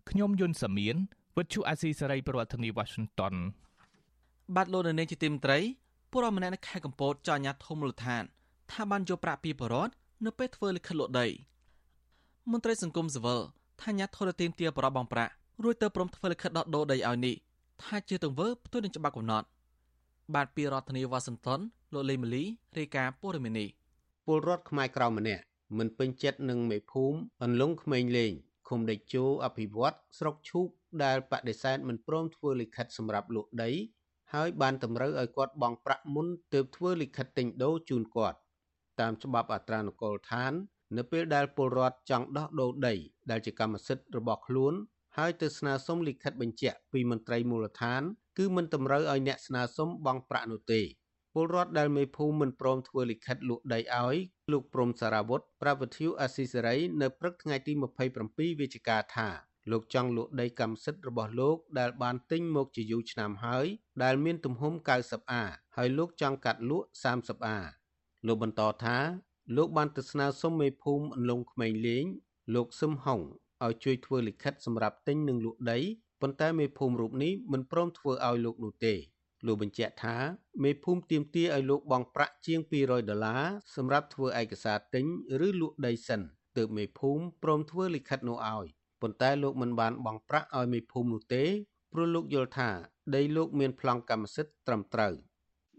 [0.09, 0.95] ខ្ញុំយុនសាមៀន
[1.37, 3.33] វិទ្យុអាស៊ីសេរីប្រធានាទីវ៉ាស៊ីនតោន
[4.55, 5.59] បាទលោកនៅនាងជាទីមត្រី
[6.11, 8.23] ពលរដ្ឋម្នាក់នៅខេត្តកំពតចោទអាញាធមូលដ្ឋាន
[8.71, 9.89] ថាបានយកប្រាក់ពីបរត
[10.25, 11.27] នៅពេលធ្វើលិខិតលក់ដី
[12.49, 13.39] មន្ត្រីសង្គមស៊ីវិល
[13.81, 15.31] ថាញាធរទីមទាបរបងប្រាក់
[15.63, 17.35] រួចទៅព្រមធ្វើលិខិតដោះដូរដីឲ្យនេះ
[17.83, 19.47] ថាជាទង្វើផ្ទុយនឹងច្បាប់កំណត់
[20.35, 21.59] បាទពីរដ្ឋធានីវ៉ាស៊ីនតោន
[21.93, 22.43] លោកលេម៉ាលី
[22.77, 23.69] រាយការណ៍ព័ត៌មាននេះ
[24.25, 25.43] ពលរដ្ឋខ្មែរក្រៅម្នាក់
[25.77, 28.31] មិនពេញចិត្តនឹងមេភូមិអន្លង់ក្មេងលេង
[28.67, 30.67] ឃុំដេជោអភិវឌ្ឍស្រុកឈូក
[31.03, 33.69] ដែលបដិសេធមិនព្រមធ្វើលិខិតសម្រាប់លក់ដី
[34.33, 38.37] ហើយបានតម្រូវឲ្យគាត់បង់ប្រាក់មុនទើបធ្វើលិខិតទិញដូរជូនគាត់
[38.99, 40.53] តាមច្បាប់អត្រានុកូលដ្ឋាន
[40.97, 42.95] នៅពេលដែលពលរដ្ឋចង់ដោះដូរដី
[43.31, 44.73] ដែលជាកម្មសិទ្ធិរបស់ខ្លួន
[45.17, 48.01] ហើយទៅស្នើសុំលិខិតបញ្ជាក់ពីមន្ត្រីមូលដ្ឋាន
[48.37, 50.81] គឺមិនតម្រូវឲ្យអ្នកស្នើសុំបង់ប្រាក់នោះទេ
[51.33, 54.15] ពលរដ្ឋដែលមេភូមិមិនព្រមធ្វើលិខិតលក់ដីឲ្យ
[54.51, 57.73] លោកព្រំសារវុធប្រាប់វិទ្យុអាស៊ីសេរីនៅព្រឹកថ្ងៃទី
[58.17, 59.29] 27វិច្ឆិកាថា
[59.71, 63.65] លោកចង់លក់ដីកម្មសិទ្ធិរបស់លោកដែលបានទិញមកជាយូរឆ្នាំហើយ
[64.03, 64.73] ដែលមានទំហំ
[65.03, 65.43] 90អា
[65.77, 66.87] ហើយលោកចង់កាត់លក់
[67.17, 67.59] 30អា
[68.27, 68.97] លោកបន្តថា
[69.55, 72.05] លោកបានទៅស្នើសុំមេភូមិអន្លង់ក្មេងលេង
[72.55, 73.19] លោកសឹមហុង
[73.65, 75.79] ឲ្យជួយធ្វើលិខិតសម្រាប់ទិញនិងលក់ដី
[76.21, 78.93] ប៉ុន្តែមេភូមិរូបនេះមិនព្រមធ្វើឲ្យលោកនោះទេ
[79.45, 80.15] លោកបញ្ជាក់ថា
[80.63, 83.43] មេភូមិទាមទារឲ្យលោកបង់ប្រាក់ជាង200ដុល្លារ
[83.75, 85.05] សម្រាប់ធ្វើឯកសារទិញ
[85.47, 86.21] ឬលក់ដីសិន
[86.57, 88.65] ទើបមេភូមិព្រមធ្វើលិខិតនោះឲ្យ
[89.01, 91.43] ប៉ុន្តែលោកមិនបានបង់ប្រាក់ឲ្យមេភូមិនោះទេ
[91.93, 92.69] ព្រោះលោកយល់ថា
[93.15, 95.13] ដីលោកមានប្លង់កម្មសិទ្ធិត្រឹមត្រូវ។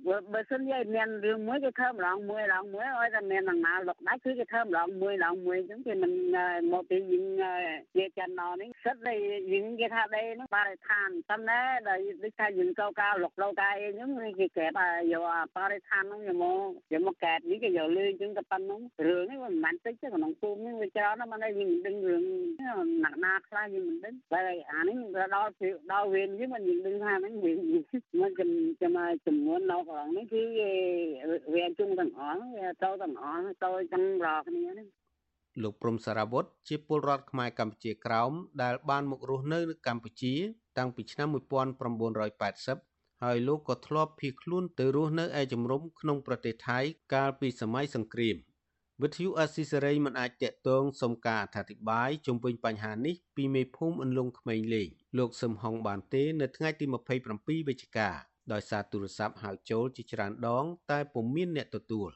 [0.06, 6.12] បើសិនជាមានរឿងមួយគេធ្វើម្ដងមួយម្ដងមួយឲ្យតែមានដំណើរលុកដាច់គឺគេធ្វើម្ដងមួយម្ដងមួយអញ្ចឹងគេមិន
[6.72, 7.26] មកពីយើង
[7.96, 9.14] ជាចិនណនេះសិតតែ
[9.52, 14.80] យើងគេថាដីហ្នឹងបរិស្ថានប៉ុន្តែដល់ដូចថាយើងកោការលុកលោកាអីហ្នឹងគេកែប
[15.12, 15.24] យក
[15.56, 22.24] បរិស្ថានហ្នឹងយកមកយកមកកែបនេះគេយកលុយអញ្ចឹងតែប៉ុណ្្នឹងរឿងនេះមិនមែនតិចទេក្នុងភូមិនេះវាច្រើនណាស់មិនយើងមិនដឹងរឿង
[23.04, 24.40] ណាក់ណាខ្លះយើងមិនដឹងតែ
[24.72, 25.30] អានេះដល់
[25.92, 27.52] ដល់វេនយើងមិនយើងដឹងថាហ្នឹងវា
[28.20, 30.42] មិនចំចំនួននៅកន្លងនេះគឺ
[31.54, 34.86] វាជុំទាំងអស់វាទៅទាំងអស់ទៅទាំងរកគ្នានេះ
[35.62, 38.32] លោកព្រំសារវុធជាពលរដ្ឋខ្មែរកម្ពុជាក្រោម
[38.62, 40.34] ដែលបានមករស់នៅនៅកម្ពុជា
[40.78, 41.28] តាំងពីឆ្នាំ
[42.30, 46.78] 1980ហើយលោកក៏ធ្លាប់ភៀសខ្លួនទៅរស់នៅឯជំរំក្នុងប្រទេសថៃ
[47.14, 48.36] កាលពីសម័យសង្គ្រាម
[49.02, 54.88] វិទ្យុអស៊ីសេរីមិនអាចតាក់ទងសុំការអធិប្បាយជុំវិញបញ្ហានេះពីមេភូមិអន្លង់ក្មេងលេង
[55.18, 56.84] លោកសឹមហុងបានទេ នៅថ្ងៃទី
[57.26, 58.10] 27វិច្ឆិកា
[58.52, 62.10] ដោយសារទូរស័ព្ទហៅចូលជាច្រើនដង តែពុំមានអ្នកទទួល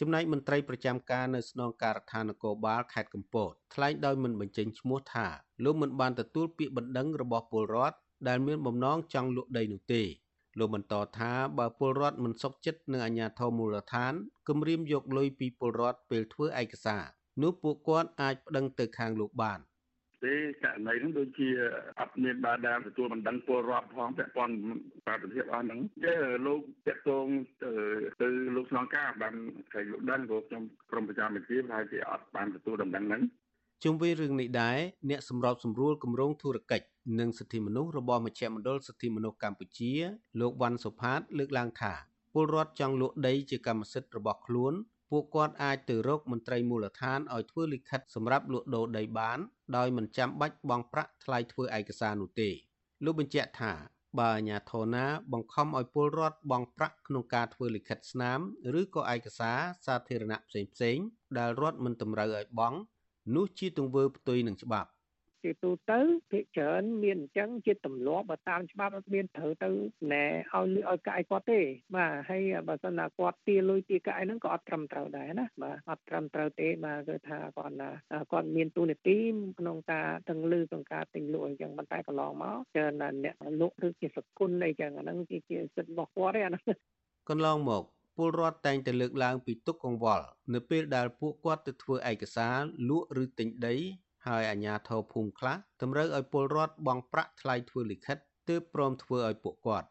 [0.00, 5.26] ចំណែកមន្ត្រីប្រចាំការនៅស្នងការដ្ឋាននគរបាលខេត្តកំពតថ្លែងដោយមិនបញ្ចេញឈ្មោះថា
[5.64, 7.96] លោកមិនបានទទួលពាក្យបណ្ដឹងរបស់ពលរដ្ឋ
[8.28, 10.02] ដែលមានបំណងចង់លក់ដីនោះទេ
[10.58, 14.12] លោកបន្តថាបើពលរដ្ឋមិនសុខចិត្តនឹងអាជ្ញាធរមូលដ្ឋាន
[14.48, 17.04] គម្រាមយកលុយពីពលរដ្ឋពេលធ្វើឯកសារ
[17.42, 19.58] នោះពួកគាត់អាចប្តឹងទៅខាងលោកបាន
[20.24, 21.48] ទេករណីហ្នឹងដូចជា
[22.00, 24.54] អត់មានបានដែលទទួលបណ្ដឹងពលរដ្ឋផងពាក់ព័ន្ធ
[25.06, 26.16] បាតុភិបអស់ហ្នឹងចេះ
[26.46, 27.26] លោកតាក់ទង
[27.62, 27.70] ទៅ
[28.20, 29.34] ទៅលោកស្នងការបាន
[29.72, 33.22] តែលោកដឹងព្រោះខ្ញុំក្រុមប្រចាំវិទ្យាប្រហែលជាអត់បានទទួលដំណឹងហ្នឹង
[33.84, 34.78] ជុំវិញរឿងនេះដែរ
[35.10, 36.86] អ្នកសម្របសម្រួលគម្រោងធុរកិច្ច
[37.20, 39.92] និងសិទ្ធិមនុស្សរបស់មជ្ឈមណ្ឌលសិទ្ធិមនុស្សកម្ពុជា
[40.40, 41.92] លោកវ៉ាន់សុផាត លើកឡើងថា
[42.34, 44.74] ពលរដ្ឋចង់លក់ដីជាកម្មសិទ្ធិរបស់ខ្លួន
[45.10, 49.38] ពួកគាត់អាចទៅរកមន្ត្រីមូលដ្ឋានឲ្យធ្វើលិខិតសម្រាប់លក់ដូរដីបាន
[49.76, 52.50] ដោយមិនចាំបាច់បង់ប្រាក់ថ្លៃធ្វើឯកសារនោះទេ
[53.04, 53.72] លោកបញ្ជាក់ថា
[54.18, 58.40] បើអាជ្ញាធរណាបង្ខំឲ្យពលរដ្ឋបង់ប្រាក់ក្នុងការធ្វើលិខិតស្នាម
[58.80, 61.06] ឬក៏ឯកសារសាធារណៈផ្សេងៗ
[61.38, 62.78] ដែលរដ្ឋមិនតម្រូវឲ្យបង់
[63.34, 64.90] នោះជាទង្វើផ្ទុយនឹងច្បាប់
[65.44, 69.70] ជាទូទៅភាគច្រើនមានអញ្ចឹងជាទម្លាប់បើតាមច្បាប់អត់មានត្រូវទៅ
[70.12, 71.60] ណែឲ្យលុយឲ្យកាយគាត់ទេ
[71.96, 77.90] បាទហើយបើសិនណាគាត់ទាលុយទាកាយហ្នឹងក៏អត់ត្រឹមត្រូវដែរណាបាទអត់ត្រឹមត្រូវទេបាទគឺថាគាត់ណា
[78.32, 79.18] គាត់មានទូនាទី
[79.60, 86.64] ក្នុងការទាំងលឺក្នុងការទិញលក់អញ្ចឹងប៉ុន្តែកន្លងមកច្រើនណាអ្នកលក់ឬជាសគុណអីចឹងអាហ្នឹងជាជាសិទ្ធិរបស់គាត់ទេអាហ្នឹង
[87.28, 87.84] កន្លងមក
[88.16, 92.56] ពលរដ្ឋតែងតែលើកឡើងពីទុកកង្វល់នៅពេលដែលពួកគាត់ទៅធ្វើឯកសារ
[92.88, 93.76] លក់ឬទិញដី
[94.26, 98.18] ហើយអាជ្ញាធរភូមិខ្លះតម្រូវឲ្យពលរដ្ឋបង់ប្រាក់ថ្លៃធ្វើលិខិត
[98.48, 99.88] ទើបព្រមធ្វើឲ្យពួកគាត់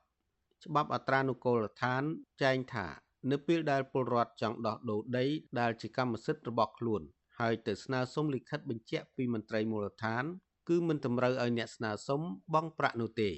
[0.65, 2.03] ច្បាប់អត្រានុកូលដ្ឋាន
[2.43, 2.87] ចែងថា
[3.31, 5.25] នៅពេលដែលពលរដ្ឋចង់ដោះដូរដី
[5.59, 7.01] ដែលជាកម្មសិទ្ធិរបស់ខ្លួន
[7.39, 10.23] ហើយទៅស្នើសុំលិខិតបញ្ជាក់ពីមន្ត្រីមូលដ្ឋាន
[10.69, 12.21] គឺមិនតម្រូវឲ្យអ្នកស្នើសុំ
[12.53, 13.29] បង់ប្រាក់នោះទេ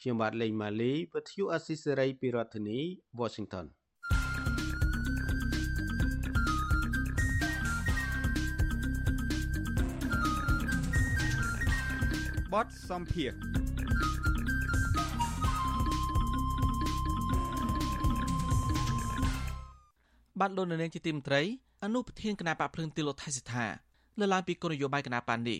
[0.00, 2.78] ខ្ញុំបាទលេងម៉ាលីវិទ្យុអស៊ីសេរីពីរដ្ឋធានី
[3.20, 3.66] Washington
[12.52, 13.30] បទសំភារ
[20.40, 21.42] បានលោកនាងជាទីមន្ត្រី
[21.84, 23.66] អនុប្រធានគណៈបកភ្លើងទីលោកថៃសិដ្ឋា
[24.18, 25.58] លើកឡើងពីគោលនយោបាយគណៈបកនេះ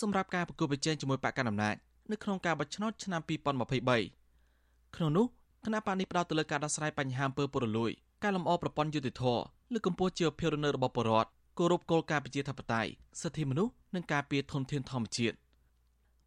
[0.00, 1.76] សម្រាប់ការប្រគល់ប្រជែងជាមួយបកកណ្ដាលអំណាច
[2.10, 5.26] នៅក្នុងការបោះឆ្នោតឆ្នាំ2023ក្នុងនោះ
[5.64, 7.90] គណៈបកនេះផ្ដោតទៅលើការដោះស្រាយបញ្ហាអំពើពុករលួយ
[8.22, 9.24] ការលំអប្រព័ន្ធយុតិធធ
[9.72, 15.36] លើកកម្ពស់ជីវភាពរស់នៅរបស់ប្រជាពលរដ្ឋគោរពគោលការណ៍ប្រជាធិបតេយ្យសិទ្ធិមនុស្សនិងការពារធនធានធម្មជាតិ។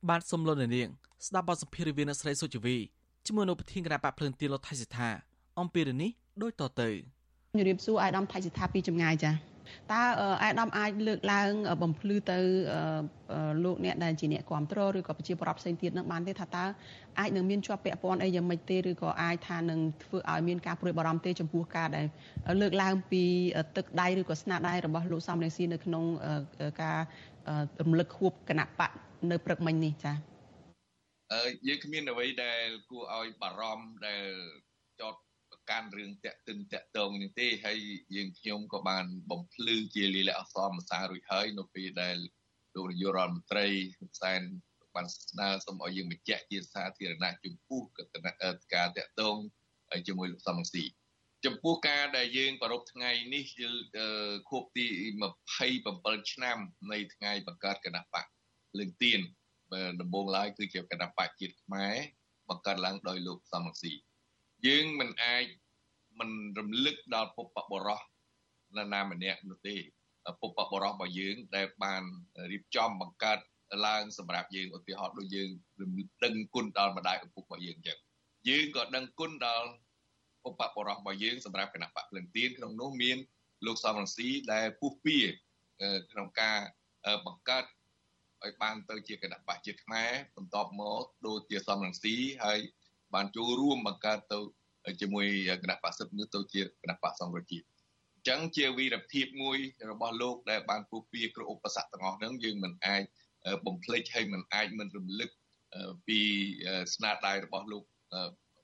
[0.09, 0.89] បាទសូមលោកនាង
[1.27, 2.77] ស្ដាប់បទសម្ភាសន៍រវាងអ្នកស្រីសុជីវី
[3.25, 5.09] ជាមួយនៅប្រធានគណៈបកភ្លើងទៀនលោកថៃសិដ្ឋា
[5.59, 6.11] អំពីរឿងនេះ
[6.43, 6.89] ដូចតទៅ
[7.53, 9.31] ជំរាបសួរអាយដាមថៃសិដ្ឋាពីចម្ងាយចា
[9.91, 10.01] តើ
[10.43, 11.51] អាយដាមអាចលើកឡើង
[11.81, 12.39] បំភ្លឺទៅ
[13.63, 16.65] លោកអ្នកដែលជាអ្នកគ្រប់គ្រងឬក៏ប្រជាប្រដ្ឋផ្សេងទៀតនឹងបានទេថាតើ
[17.19, 22.05] អាចនឹងមានជាប់ពាក់ព័ន្ធអីយ៉ាងម៉េចទេឬក៏អាចថានឹងធ្វើឲ្យមានការព្រួយបារម្ភទេចំពោះការដែល
[22.61, 23.23] លើកឡើងពី
[23.75, 26.03] ទឹកដៃឬក៏ស្នាដៃរបស់លោកសំរងស៊ីនៅក្នុង
[26.81, 26.99] ការ
[27.81, 28.91] រំលឹកខួបគណៈបក
[29.31, 30.15] នៅព្រឹកមិញនេះចា៎
[31.33, 34.25] អឺយើងគ្មានអ្វីដែលគួរឲ្យបារម្ភដែល
[35.01, 35.15] ចត
[35.69, 37.79] កាន់រឿងតាក់ទិនតាក់តងនេះទេហើយ
[38.15, 42.17] យើងខ្ញុំក៏បានបំភ្លឺជាលិលាអក្សរភាសារួចហើយនៅពេលដែល
[42.75, 43.67] លោកនាយករដ្ឋមន្ត្រី
[43.97, 44.41] ហ៊ុនសែន
[44.95, 49.35] បានស្នើសុំឲ្យយើងបញ្ជាក់ជាសាធារណៈចំពោះការតាក់ទង
[50.07, 50.83] ជាមួយលោកសំរងស៊ី
[51.45, 53.43] ចំពោះការដែលយើងប្រពថ្ងៃនេះ
[54.49, 54.85] ខួបទី
[55.63, 56.57] 27ឆ្នាំ
[56.91, 58.25] នៃថ្ងៃបង្កើតគណៈបក
[58.77, 59.21] លើកទៀន
[60.01, 61.95] ដំបូងឡើយគឺជាគណៈបកជាតិខ្មែរ
[62.49, 63.93] បង្កើតឡើងដោយលោកសំរងស៊ី
[64.67, 65.45] យើងមិនអាច
[66.19, 67.99] មិនរំលឹកដល់ពុបបរោះ
[68.75, 69.75] នរណាម្នាក់នោះទេ
[70.41, 72.03] ពុបបរោះរបស់យើងដែលបាន
[72.51, 73.39] រៀបចំបង្កើត
[73.85, 75.49] ឡើងសម្រាប់យើងឧទាហរណ៍ដូចយើង
[75.81, 77.97] រំលឹកដឹងគុណដល់ម្ដាយឪពុករបស់យើងអញ្ចឹង
[78.49, 79.69] យើងក៏ដឹងគុណដល់
[80.43, 83.17] ពុបបរោះរបស់យើងសម្រាប់គណៈបកភ្លឹងទៀនក្នុងនោះមាន
[83.65, 85.17] លោកសំរងស៊ីដែលពុះពៀ
[86.11, 86.57] ក្នុងការ
[87.27, 87.63] បង្កើត
[88.45, 92.15] ឲ្យបានទៅជាគណៈបកជាតិខ្មែរបន្តមកដូចជាសំរងស៊ី
[92.45, 92.59] ហើយ
[93.13, 94.39] បានចូលរួមបង្កើតទៅ
[95.01, 95.25] ជាមួយ
[95.63, 97.65] គណៈបក្សសិទ្ធិនោះទៅជាគណៈបក្សសង្គ្រោះជាតិ
[98.15, 99.57] អញ្ចឹងជាវីរភាពមួយ
[99.91, 103.03] របស់លោកដែលបានពុះពៀគ្រប់ឧបសគ្គទាំងអស់ហ្នឹងយើងមិនអាច
[103.65, 105.29] បំភ្លេចហើយមិនអាចមិនរំលឹក
[106.07, 106.19] ពី
[106.95, 107.83] ស្នាដៃរបស់លោក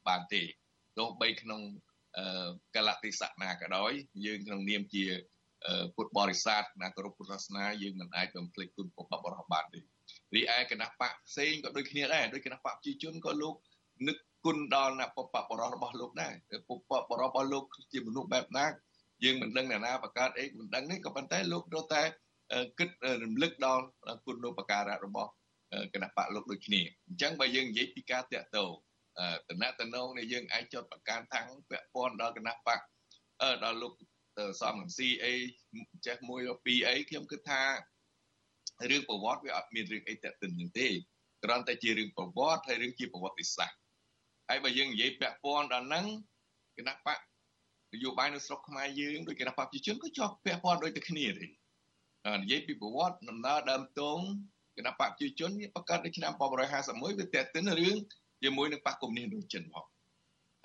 [0.08, 0.42] បានទេ
[0.98, 1.62] ទោះបីក្នុង
[2.76, 3.92] កលតិសៈណាក៏ដោយ
[4.26, 5.06] យើងក្នុងនាមជា
[5.95, 9.80] ពុទ្ធបរិស័ទណាគោរពពុទ្ធសាសនាយើងមិនអាចបំភ្លេចគុណពុទ្ធបរិស័ទបានទេ
[10.36, 13.55] រីឯគណៈបកផ្សេងក៏ដូចគ្នាដែរដូចគណៈបកប្រជាជនក៏លោក
[14.07, 16.34] នឹកគុណដល់អ្នកពពបរោះរបស់លោកដែរ
[16.68, 18.66] ពពបរោះរបស់លោកជាមនុស្សបែបណា
[19.24, 22.01] យើងមិនដឹងអ្នកណាបង្កើតអីមិនដឹងនេះក៏ប៉ុន្តែលោកត្រូវតែ
[22.80, 22.89] គិត
[23.24, 23.84] រំលឹកដល់
[24.26, 25.30] គុណូបការៈរបស់
[25.93, 28.72] គណៈបកលោកដូចគ្នាអញ្ចឹងបើយើងនិយាយពីការតាក់ទង
[29.49, 32.80] តំណតំណងដែលយើងអាចចត់ប្រកាន់ថាំងពាក់ព័ន្ធដល់គណៈបក
[33.64, 33.93] ដល់លោក
[34.62, 35.34] សំនឹងស៊ីអី
[36.06, 37.62] ចេះមួយពីរអីខ្ញុំគិតថា
[38.90, 40.88] រឿងប្រវត្តិវាអត់មានរឿងអីតាក់ទិននឹងទេ
[41.44, 43.78] គ្រាន់តែជារឿងប្រវត្តិហើយរឿងជាប្រវត្តិសាស្ត្រ
[44.50, 46.06] ហើយបើយើងនិយាយពាក់ព័ន្ធដល់ហ្នឹង
[46.78, 47.20] គណៈបក
[47.94, 51.46] នយោបាយនៅស្រុកខ្មែរយើងដូចគណៈបកប្រជាជនក៏ជាប់ពាក់ព័ន្ធដូចតែគ្នាទេ
[52.42, 54.20] និយាយពីប្រវត្តិដំណើរដើមតង
[54.78, 57.96] គណៈបកប្រជាជនវាបង្កើតនៅឆ្នាំ1951វាតាក់ទិនរឿង
[58.44, 59.86] ជាមួយនឹងបកកុម្មុយនីសចិនផង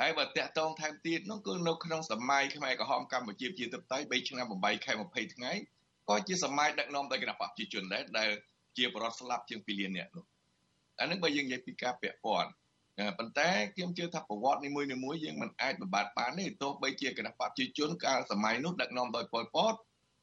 [0.00, 5.52] ហើយបើតាក់តងថែមទៀតនោះគឺនៅក្នុងសម័យខ្មែរក្រហមកម្ពុជាជាទឹកតៃ3ឆ្នាំ8ខែ20ថ្ងៃ
[6.08, 8.30] ក៏ជាសម័យដឹកនាំដោយគណៈបកប្រជាជនដែរដែល
[8.76, 10.24] ជាបរិវត្តស្លាប់ជាង2លាននាក់នោះ
[11.00, 12.50] អានឹងបើយើងនិយាយពីការពាក់ព័ន្ធ
[13.18, 19.74] ប៉ុន្តែខ្ញុំជឿថាប្រវត្តិនីមួយៗយើងមិនអាចបំបត្តិបានទេទោះបីជាគណៈបព្វជិជនកាលសម័យនោះដឹកនាំដោយប៉ុលពត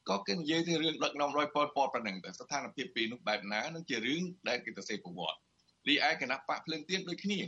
[0.08, 5.40] ក៏គេនិយាយពីរឿងដឹកនាំដោយប៉ុលពតប៉ុណ្ណឹងតែស្ថានភាពពីនោះបែបណានឹងជារឿងដែលគេទៅសេប្រវត្តិ
[5.88, 7.40] រីឯគណៈបកភ្លើងទៀនដូចគ្នា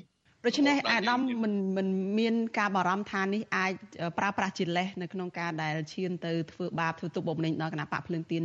[0.46, 1.86] ដូច្នេះអាដាមមិនមិន
[2.18, 3.72] មានការបារម្ភថានេះអាច
[4.18, 8.42] ប្រើប្រាស់ជាលេសនៅក្នុងការដែលឈានទៅធ្វើបាបធ្វើទុកបុកម្នេញដល់គណៈបកភ្លើងទៀន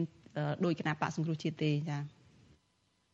[0.65, 2.01] ដោយគណៈបកសង្គ្រោះជាតិទេចា៎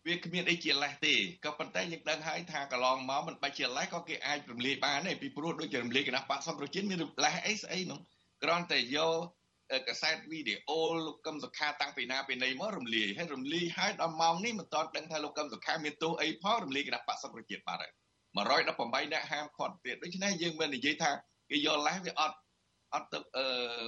[0.08, 1.14] វាគ្មានអីជាលេសទេ
[1.46, 8.00] ក៏ប៉ុន្តែយើងដឹងហើយថាកន្លងមកមិនបាច់ជាលេសក៏គេអាចរំលាយបានដែរពីព្រោះដូចជារំលាយគណៈបកសំប្រជាមានលេសអីស្អីនោះ
[8.44, 17.94] គ្រាន់តែយកកសែតវីដេអូលោកកឹមសុខាតាំងពីណាពីណីមករំលាយហើយរំលាយហើយដល់ម៉ោងនេះមិនទាន់ដឹងថាលោកកឹមសុខាមានទោសអីផងរំលាយគណៈបកសំប្រជាបាត់ហើយ
[18.36, 21.12] 118អ្នកហាមឃាត់ទៀតដូច្នេះយើងមិននិយាយថា
[21.50, 22.38] គេយកលេសវាអត់
[22.94, 23.46] អត់ទៅអឺ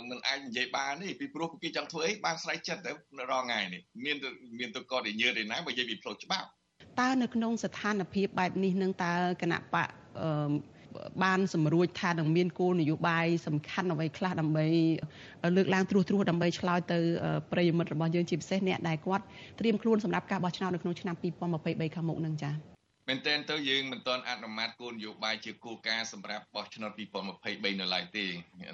[0.09, 2.91] មិនអាចនិយាយបានទេពីព្រោះគេចង់ធ្វើអីបានស្រេចចិត្តទៅ
[3.31, 4.17] រងថ្ងៃនេះមាន
[4.59, 6.47] មានទៅកតញើទេណាបើនិយាយពីផ្លូវច្បាប់
[6.99, 9.87] តើនៅក្នុងស្ថានភាពបែបនេះនឹងតើគណៈបក
[10.21, 10.27] អឺ
[11.23, 14.65] បានសម្រួចថានឹងមានគោលនយោបាយសំខាន់អ្វីខ្លះដើម្បី
[15.55, 16.99] លើកឡើងត្រួសត្រាសដើម្បីឆ្លើយទៅ
[17.51, 19.23] ប្រិយមិត្តរបស់យើងជាពិសេសអ្នកដែលគាត់
[19.59, 22.76] ត្រៀមខ្លួនសម្រាប់ការបោះឆ្នោតនៅក្នុងឆ្នាំ2023ខាងមុខនឹងចា៎
[23.07, 26.91] មែនតើទៅយើងមិនទាន់អនុម័តគោលនយោបាយជាគោលការណ៍សម្រាប់បោះឆ្នោត
[27.35, 28.25] 2023នៅឡើយទេ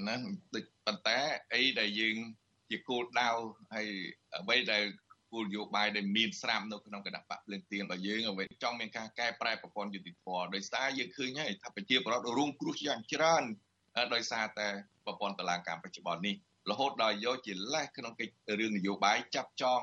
[0.08, 0.16] ណា
[0.56, 1.18] ដូចប៉ុន្តែ
[1.54, 2.16] អីដែលយើង
[2.70, 3.30] ជាគោលដៅ
[3.76, 3.88] ហើយ
[4.42, 4.84] អ្វីដែល
[5.32, 13.44] គោលនយោបាយដែលមានស្រាប់នៅក្នុងគណៈបកភ្លើងទៀនរបស់យើងអ្វីចង់មានការកែប្រែប្រព័ន្ធយុតិធម៌ដោយសារយើងឃើញហើយថាប្រជាពលរដ្ឋរួមគ្រោះយ៉ាងច្រើន
[14.14, 14.68] ដោយសារតែ
[15.06, 16.36] ប្រព័ន្ធតឡាការបច្ចុប្បន្ននេះ
[16.72, 19.82] រហូតដល់យកជាលេសក្នុងកិច្ចរឿងនយោបាយចាប់ចង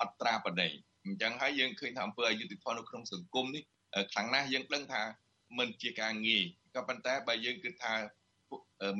[0.00, 0.68] អត្រាបដី
[1.06, 3.62] អញ្ចឹងហើយយើងឃើញថាអំពើអយុត្តិធម៌នៅក្នុងសង្គមនេះ
[4.12, 5.02] ខ្លាំងណាស់យើងដឹងថា
[5.58, 6.44] មិនជាការងាយ
[6.74, 7.94] ក៏ប៉ុន្តែបើយើងគិតថា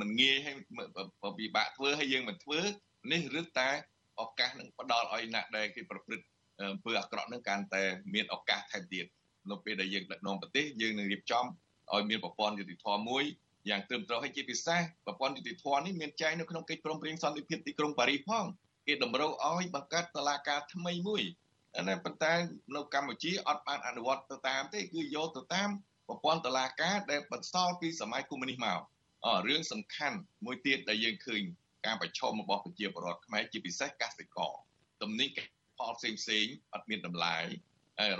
[0.00, 0.54] មិនងាយហើយ
[1.38, 2.60] ពិបាកធ្វើហើយយើងមិនធ្វើ
[3.12, 3.70] នេះឬតែ
[4.22, 6.26] ឱកាសនឹងផ្ដល់ឲ្យអ្នកដែលគេប្រព្រឹត្ត
[6.60, 7.82] អំពើអាក្រក់នឹងកាន់តែ
[8.14, 9.06] មានឱកាសថែមទៀត
[9.50, 11.44] នៅពេលដែលយើងដឹកនាំប្រទេសយើងនឹងរៀបចំ
[11.92, 13.24] ឲ្យមានប្រព័ន្ធយុតិធធម៌មួយ
[13.68, 18.44] យ៉ាងត្រឹមត្រូវហើយជាពិសេសប្រព័ន្ធយុតិធធម៌នេះមានចែងនៅក្នុងកិច្ចព្រមព្រៀងសន្តិភាពទីក្រុងប៉ារីសផង
[18.86, 21.22] គេតម្រូវឲ្យបង្កើតតឡាការថ្មីមួយ
[21.88, 22.34] ណាប៉ុន្តែ
[22.74, 25.68] នៅកម្ពុជាអត់បានអនុវត្តទៅតាមទេគឺយកទៅតាម
[26.08, 28.80] ប្រព័ន្ធតឡាការដែលបន្សល់ពីសម័យកុម្មុយនីសមក
[29.24, 31.42] អរឿងសំខាន់មួយទៀតដែលយើងឃើញ
[31.86, 34.52] ការប្រឈមរបស់ប្រជាពលរដ្ឋខ្មែរជាពិសេសកសិករ
[35.02, 35.28] ទំនិញ
[35.78, 37.36] ផលផ្សេងផ្សេងអត់មានតម្លៃ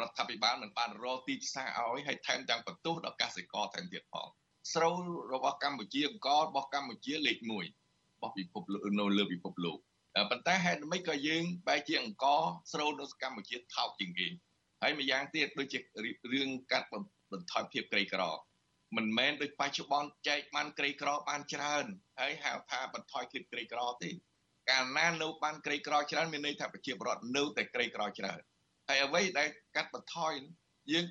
[0.00, 4.28] រដ្ឋាភិបាលមិនបានរកទីផ្សារឲ្យហើយថែមទាំងបន្ទោសដល់កសិករថែមទៀតផង
[4.74, 4.94] ស្រូវ
[5.32, 9.78] របស់កម្ពុជាអង្គរបស់កម្ពុជាលេខ1របស់ពិភពលោកនៅលើពិភពលោក
[10.30, 12.24] ប៉ុន្តែហេតុម៉េចក៏យើងបែរជាអង្គ
[12.72, 14.28] ស្រូវនៅកម្ពុជាថោកជាងគេ
[14.82, 15.78] ហើយម្យ៉ាងទៀតដូចជា
[16.32, 16.88] រឿងកាត់
[17.32, 18.22] បន្ថយភាពក្រីក្រ
[18.96, 21.84] មិនមែនដូចបច្ចុប្បន្នចែកបានក្រីក្របានច្រើន
[22.20, 24.10] ហើយហៅថាបន្ថយភាពក្រីក្រទេ
[24.70, 28.38] កាលណានៅបានក្រីក្រច្រើនមានន័យថាប្រជាពលរដ្ឋនៅតែក្រីក្រច្រើន
[28.88, 30.32] ហើយអ្វីដែលកាត់បន្ថយ
[30.92, 31.04] យើង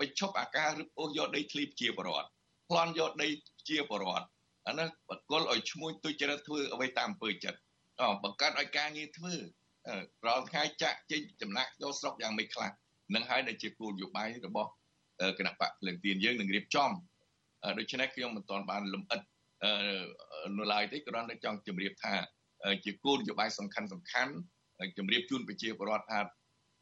[0.00, 2.28] បញ្ឈប់អាការរឹបអូសយកដីធ្លីប្រជាពលរដ្ឋ
[2.70, 3.28] ប្លន់យកដី
[3.68, 4.26] ជាពលរដ្ឋ
[4.66, 7.71] អានោះបកគលឲ្យឈ្មោះទុច្ចរិតធ្វើអ្វីតាមអំពើចិត្តអ
[8.24, 9.34] បង្កើតឲ្យការងារធ្វើ
[10.26, 12.70] រាល់ថ្ងៃចាក់ចេញចំណាក់ចូលស្រុកយ៉ាងមិនខ្លះ
[13.14, 14.70] នឹងហើយដែលជាគោលនយោបាយរបស់
[15.38, 16.90] គណៈបកភ្លើងទៀនយើងនឹងរៀបចំ
[17.78, 19.20] ដូច្នេះខ្ញុំមិនទាន់បានលំអិត
[20.58, 22.14] នៅឡើយទេគ្រាន់តែចង់ជម្រាបថា
[22.84, 24.32] ជាគោលនយោបាយសំខាន់សំខាន់
[24.98, 26.20] ជម្រាបជូនប្រជាពលរដ្ឋថា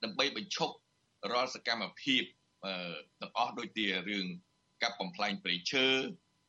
[0.05, 0.75] ដើម្បីបញ្ឈប់
[1.33, 2.23] រាល់សកម្មភាព
[3.21, 4.27] ទាំងអស់ដូចជារឿង
[4.83, 5.87] កាប់បំផ្លាញព្រៃឈើ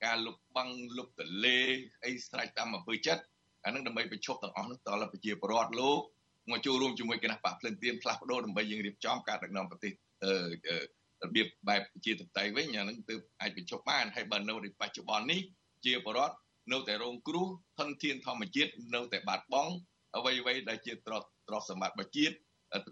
[0.06, 1.58] ការលុបបាំងលុបទន្លេ
[2.06, 3.24] អីស្រេចតាមអំពើចិត្ត
[3.66, 6.00] អានឹងដើម្បីបញ្ឈប់ទាំងអស់នោះតលប្រជាពលរដ្ឋលោក
[6.52, 9.94] មកចូលរួមជាមួយគណៈបកភ្លឹងទៀនផ្លាស់ប្ដូរដើម្បីយើងរៀបចំការដឹកនាំប្រទេស
[11.24, 15.42] របៀបបែបប្រជាធិបតេយ្យវិញអានឹងទើបអាចបញ្ឈប់បានហើយបើនៅในបច្ចុប្បន្ននេះ
[15.86, 16.36] ជាបរដ្ឋ
[16.72, 17.48] នៅតែរងគ្រោះ
[17.80, 19.72] ធនធានធម្មជាតិនៅតែបាត់បង់
[20.18, 22.36] អ្វីអ្វីដែលជាទ្រព្យទ្រព្យសម្បត្តិរបស់ជាតិ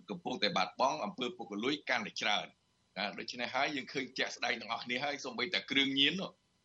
[0.09, 2.45] កំពុងតែបាត់បង់អំពើពុករលួយកាន់តែច្រើន
[3.20, 6.13] ដូច្នេះហើយយើងឃើញជាក់ស្ដែងទាំងអស់គ្នាហើយសូម្បីតែគ្រឿងញៀន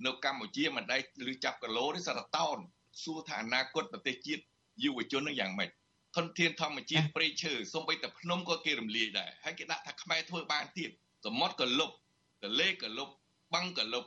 [0.06, 1.00] នៅកម្ពុជាមិនដែល
[1.32, 2.58] ឬចាប់គីឡូទេសារតោន
[3.02, 4.42] សួរថាអនាគតប្រទេសជាតិ
[4.84, 5.70] យុវជននឹងយ៉ាងម៉េច
[6.16, 10.90] ធនធានធម្មជាតិព្រៃឈើសូម្បីតែភ្នំក៏គេរំលាយដែរហើយគេដាក់ថាខ្មែរធ្វើបានទៀត
[11.26, 11.90] សមុទ្រក៏លុប
[12.42, 13.08] ទលេក៏លុប
[13.54, 14.04] បឹងក៏លុប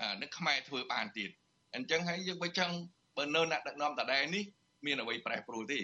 [0.00, 1.30] អានឹងខ្មែរធ្វើបានទៀត
[1.74, 2.74] អញ្ចឹងហើយយើងបើចង់
[3.16, 4.44] បើនៅអ្នកដឹកនាំតដែលនេះ
[4.86, 5.82] មានអ្វីប្រែប្រួលទេត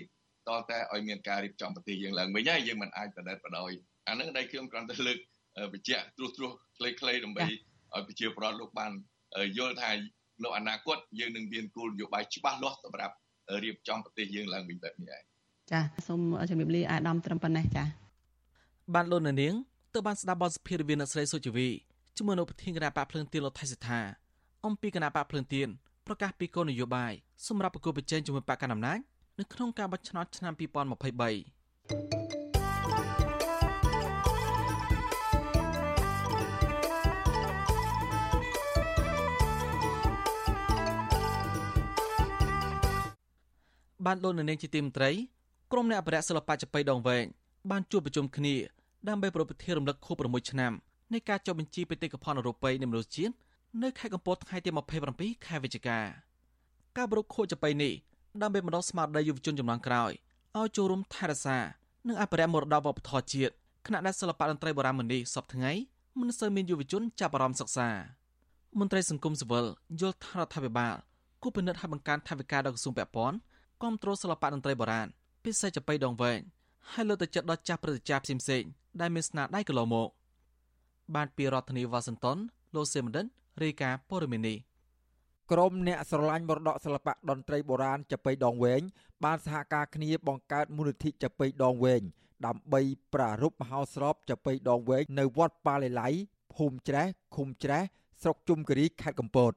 [0.71, 3.71] តែឲ្យមានការរៀបចំប្រទេសយើងឡើងវិញហើយយើងមិនអាចបដិបដោយ
[4.09, 5.19] អានឹងដែលខ្ញុំគ្រាន់តែលើក
[5.73, 8.93] បញ្ជាក់ត្រួសត្រាសខ្លីៗដើម្បីឲ្យប្រជាពលរដ្ឋលោកបាន
[9.59, 9.91] យល់ថា
[10.45, 13.15] នៅអនាគតយើងនឹងមានគោលនយោបាយច្បាស់លាស់សម្រាប់
[13.63, 15.23] រៀបចំប្រទេសយើងឡើងវិញបែបនេះឯង
[15.71, 16.21] ចាសូម
[16.51, 17.85] ជំរាបលាអាដាមត្រឹមប៉ុណ្ណេះចា
[18.95, 19.55] បានលោកនាង
[19.95, 21.69] ទើបបានស្ដាប់បទសភារវាអ្នកស្រីសុជីវី
[22.17, 24.01] ជាមួយនៅប្រធានគណៈបកភ្លើងទៀនលោកថៃសិដ្ឋា
[24.67, 25.69] អំពីគណៈបកភ្លើងទៀន
[26.07, 27.13] ប្រកាសពីគោលនយោបាយ
[27.49, 28.99] សម្រាប់ប្រគល់ប្រជែងជាមួយបកកណ្ដាលអំណាច
[29.39, 32.30] នៅក្នុងការបោះឆ្នោតឆ្នាំ2023
[44.07, 45.11] បានលោកនៅនាងជាទីមន្ត្រី
[45.73, 47.25] ក្រុមអ្នកអភិរក្សសិល្បៈចាប៉ីដងវែង
[47.71, 48.55] បានជួបប្រជុំគ្នា
[49.09, 50.73] ដើម្បីប្រពៃរំលឹកខួប6ឆ្នាំ
[51.13, 53.35] នៃការចុះបញ្ជីបេតិកភណ្ឌអឺរ៉ុបនៃមនុស្សជាតិ
[53.83, 54.71] នៅខេត្តកំពតថ្ងៃទី
[55.09, 55.99] 27ខែវិច្ឆិកា
[56.97, 57.93] ការប្រពៃខួបចាប៉ីនេះ
[58.43, 60.11] ដើម្បីបណ្ដុះស្មារតីយុវជនចំនួនក្រោយ
[60.59, 61.59] ឲ្យចូលរួមថែរក្សា
[62.09, 63.53] និងអភិរក្សមរតកវប្បធម៌ជាតិ
[63.87, 65.73] ខណៈដែលសិល្បៈតន្ត្រីបុរាណមុនីសពថ្ងៃ
[66.21, 67.89] មិនសូវមានយុវជនចាប់អារម្មណ៍សិក្សា
[68.79, 69.67] មន្ត្រីសង្គមស៊ីវិល
[70.01, 70.95] យល់ថារដ្ឋាភិបាល
[71.43, 73.37] គូពិនិត្យឲ្យបង្កើនថវិកាដល់ក្រសួងពាក់ព័ន្ធ
[73.83, 75.09] គ្រប់គ្រងសិល្បៈតន្ត្រីបុរាណ
[75.45, 76.41] ពិសេសចាប៉ីដងវែង
[76.93, 78.69] ហើយលើកទឹកចិត្តដល់ចាស់ព្រឹទ្ធាចារ្យផ្សេងៗ
[79.01, 80.09] ដែលមានស្នាដៃកន្លងមក
[81.15, 82.39] បានពីរដ្ឋធានីវ៉ាស៊ីនតោន
[82.75, 83.27] លោកសេមដិន
[83.63, 84.59] រាយការណ៍ព័ត៌មាននេះ
[85.51, 88.83] ក្រុមអ្នកស្រឡាញ់មរតកសិល្បៈតន្ត្រីបុរាណចាប៉ីដងវែង
[89.25, 92.03] បានសហការគ្នាបង្កើតមូលនិធិចាប៉ីដងវែង
[92.47, 92.81] ដើម្បី
[93.15, 96.09] ប្រារព្ធមហោស្រពចាប៉ីដងវែងនៅវត្តប៉ាឡេឡៃ
[96.55, 97.07] ភូមិច្រេះ
[97.37, 97.83] ឃុំច្រេះ
[98.23, 99.53] ស្រុកជុំគិរីខេត្តកំពត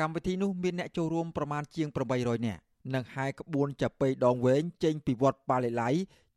[0.00, 5.90] កម្មវិធីនោះមានអ្នកចូលរួមប្រមាណជាង800នាក់ និងហែក្បួនចាប៉ីដងវែងចេញពីវត្តប៉ាឡេឡៃ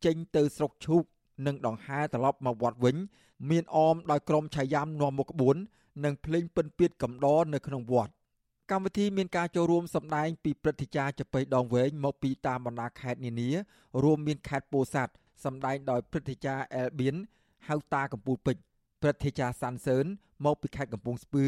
[0.05, 1.03] ចេញទៅស្រុកឈូក
[1.45, 2.95] និងដង្ហែត្រឡប់មកវត្តវិញ
[3.49, 5.55] មានអមដោយក្រុមឆាយ៉ាំនាំមុខក្បួន
[6.05, 8.11] និងភ្លេងពិនពៀតកំដរនៅក្នុងវត្ត
[8.71, 13.49] កម្មវិធីមានការចូលរួមសម្ដែងពីព្រឹទ្ធាចារ្យចាប៉ីដងវែងមកពីតាមបណ្ដាខេត្តនានា
[14.03, 17.15] រួមមានខេត្តពោធិ៍សាត់សម្ដែងដោយព្រឹទ្ធាចារ្យអែលបៀន
[17.67, 18.61] ហៅតាកំពូលពេជ្រ
[19.01, 20.05] ព្រឹទ្ធាចារ្យសាន់សឿន
[20.45, 21.45] មកពីខេត្តកំពង់ស្ពឺ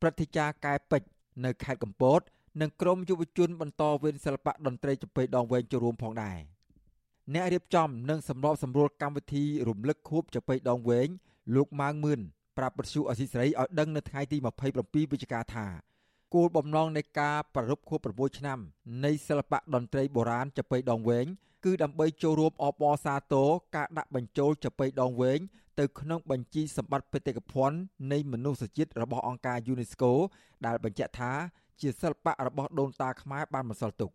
[0.00, 1.08] ព្រឹទ្ធាចារ្យកែពេជ្រ
[1.44, 2.20] នៅខេត្តកំពត
[2.60, 6.38] និងក្រុមយុវជនបន្តវេនសិល្បៈតន្ត្រីចំពេដងវែងចូលរួមផងដែរ
[7.34, 11.08] អ្នករៀបចំនិងសម្របសម្រួលកម្មវិធីរំលឹកខួបចំពេដងវែង
[11.54, 12.20] លោកម៉ាងមឿន
[12.58, 15.66] ប្រាប់បទសុអសីស្រីឲ្យដឹងនៅថ្ងៃទី27វិច្ឆិកាថា
[16.34, 18.58] គោលបំណងនៃការប្រារព្ធខួប6ឆ្នាំ
[19.04, 21.26] នៃសិល្បៈតន្ត្រីបុរាណចំពេដងវែង
[21.64, 25.40] គឺដើម្បីចូលរួមអបអរសាទរការដាក់បញ្ចូលចំពេដងវែង
[25.78, 27.78] ទៅក្នុងបញ្ជីសម្បត្តិបេតិកភណ្ឌ
[28.12, 30.10] នៃមនុស្សជាតិរបស់អង្គការ UNESCO
[30.66, 31.32] ដែលបញ្ជាក់ថា
[31.80, 34.10] ជាសិល្បៈរបស់ដូនតាខ្មែរបានបន្សល់ទុក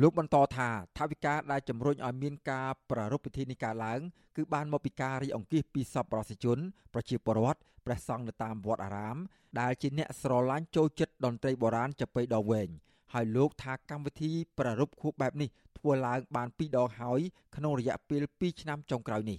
[0.00, 4.00] លោកបន្តថាថាវិការដែលជំរុញឲ្យមានការប្រារព្ធពិធីនេះកើតឡើង
[4.36, 6.58] គឺបានមកពីការរីអង្គាសពីសប្បុរសជន
[6.94, 9.16] ប្រជាពលរដ្ឋព្រះសង្ឃនៅតាមវត្តអារាម
[9.60, 12.68] ដែលជាអ្នកស្រឡាញ់ចូលចិត្តតន្ត្រីបុរាណចាប៉ីដងវែង
[13.14, 15.48] ហើយលោកថាកម្មវិធីប្រារព្ធខួបបែបនេះ
[15.78, 17.20] ធ្វើឡើងបាន2ដងហើយ
[17.56, 19.38] ក្នុងរយៈពេល2ឆ្នាំចុងក្រោយនេះ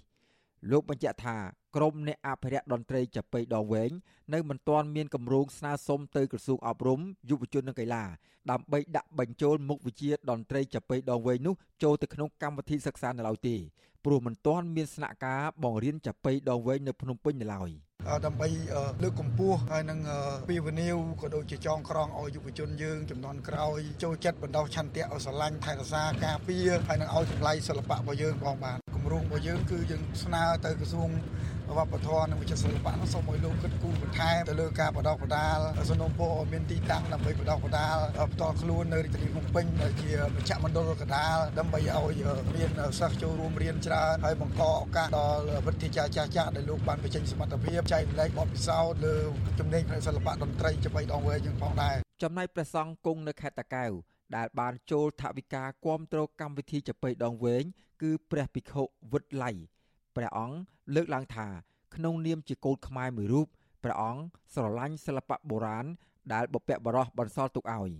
[0.71, 1.37] លោកបញ្ជាក់ថា
[1.75, 3.91] ក្រមអ្នកអភិរក្សតន្ត្រីចាប៉ីដងវែង
[4.33, 6.99] នៅមិនទាន់មានគម្រោងស្នើសុំទៅក្រសួងអប់រំ
[7.29, 8.03] យុវជននិងកីឡា
[8.51, 13.55] ដើម្បីដាក់បញ្ចូលមុខវិជ្ជាតន្ត្រីចាប៉ីដងវែងនោះចូលទៅក្នុងកម្មវិធីសិក្សានៅឡើយទេ
[14.05, 17.69] ព្រោះមិនទាន់មានស្នាក់ការបង្រៀនចាប៉ីដងវែងនៅភ្នំពេញនៅឡើយ
[18.25, 18.47] ដើម្បី
[19.03, 19.99] លើកកម្ពស់ហើយនឹង
[20.49, 31.09] ពីវនីវក៏ដូចជាចងក្រងឲ្យយុវជនយើងចំនួនក្រោយចូលចិត្តបណ្ដោះឆន្ទៈឲ្យស្រឡាញ់ថែរក្សាការពារហើយនឹងឲ្យតម្លៃសិល្បៈរបស់យើងផងបាទគម្រោងរបស់យើងគឺយើងស្នើទៅក្រសួង
[31.77, 35.57] វប្បធម៌និងវិចិត្រសិល្បៈនោះសូមឲ្យលោកគិតគូរបន្ថែមទៅលើការបដិបដាល
[35.89, 37.97] សំណុំពរឲ្យមានទីតាំងដើម្បីបដិបដាល
[38.33, 42.21] ផ្ទាល់ខ្លួននៅរាជធានីភ្នំពេញដែលជាមជ្ឈមណ្ឌលកដាលដើម្បីឲ្យ
[42.55, 49.15] មានសិស្សចូលរួមរៀនច្រើនហើយបង្កឱកាសដល់វិទ្យាចាស់ចាស់ដែលលោកបានបញ្ចេញសមត្ថភាពចែករំលែកបទពិសោធន៍លើ
[49.59, 53.91] ជំនាញផ្នែកសិល្បៈតន្ត្រីចំបៃដងវែងយើងផងដែរចំណែកព្រះសង្ឃគង់នៅខេត្តតាកែវ
[54.37, 57.63] ដែលបានចូលថវិកាគាំទ្រកម្មវិធីចបៃដងវែង
[58.01, 59.51] គឺព្រះភិក្ខុវិតឡៃ
[60.15, 60.57] ព្រះអង្គ
[60.95, 61.47] លើកឡើងថា
[61.95, 63.47] ក្នុងនាមជាកូនខ្មែរមួយរូប
[63.83, 64.21] ព្រះអង្គ
[64.53, 65.85] ស្រឡាញ់សិល្បៈបុរាណ
[66.33, 67.91] ដែលបព្វបុរសបន្សល់ទុកឲ្យ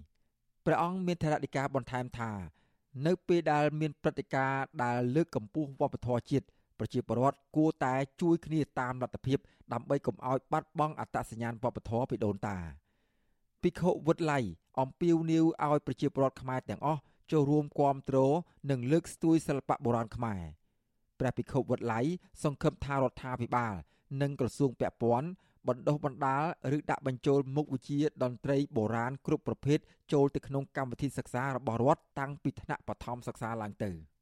[0.66, 2.32] ព្រះអង្គមានថេរដីកាបន្ថែមថា
[3.05, 6.45] នៅពេលដែលមានព្រឹត្តិការណ៍ដែលលើកកម្ពស់វប្បធម៌ជាតិ
[6.80, 9.38] ប្រជាពលរដ្ឋគួរតែជួយគ្នាតាមលទ្ធភាព
[9.74, 12.57] ដើម្បីកុំឲ្យបាត់បង់អត្តសញ្ញាណវប្បធម៌ពីដូនតា
[13.62, 14.39] ភិក្ខុវុឌ្ឍឡៃ
[14.80, 17.01] អំពាវនាវឲ្យប្រជាពលរដ្ឋខ្មែរទាំងអស់
[17.32, 18.18] ចូលរួមគាំទ្រ
[18.70, 20.41] និងលើកស្ទួយសិល្បៈបុរាណខ្មែរ
[21.20, 22.01] ព្រះភិក្ខុវុឌ្ឍឡៃ
[22.43, 23.74] សង្ឃឹមថារដ្ឋាភិបាល
[24.22, 25.30] និងក្រសួងពាក់ព័ន្ធ
[25.67, 26.43] បណ្ដុះបណ្ដាល
[26.78, 29.80] ឬដាក់បញ្ចូលមុខវិជ្ជាតន្ត្រីបុរាណគ្រប់ប្រភេទ
[30.13, 33.91] ចូលទៅក្នុងកម្មវិធីសិក្សារបស់រដ្ឋតាំងពីថ្នាក់បឋមសិក្សាឡើងទៅ។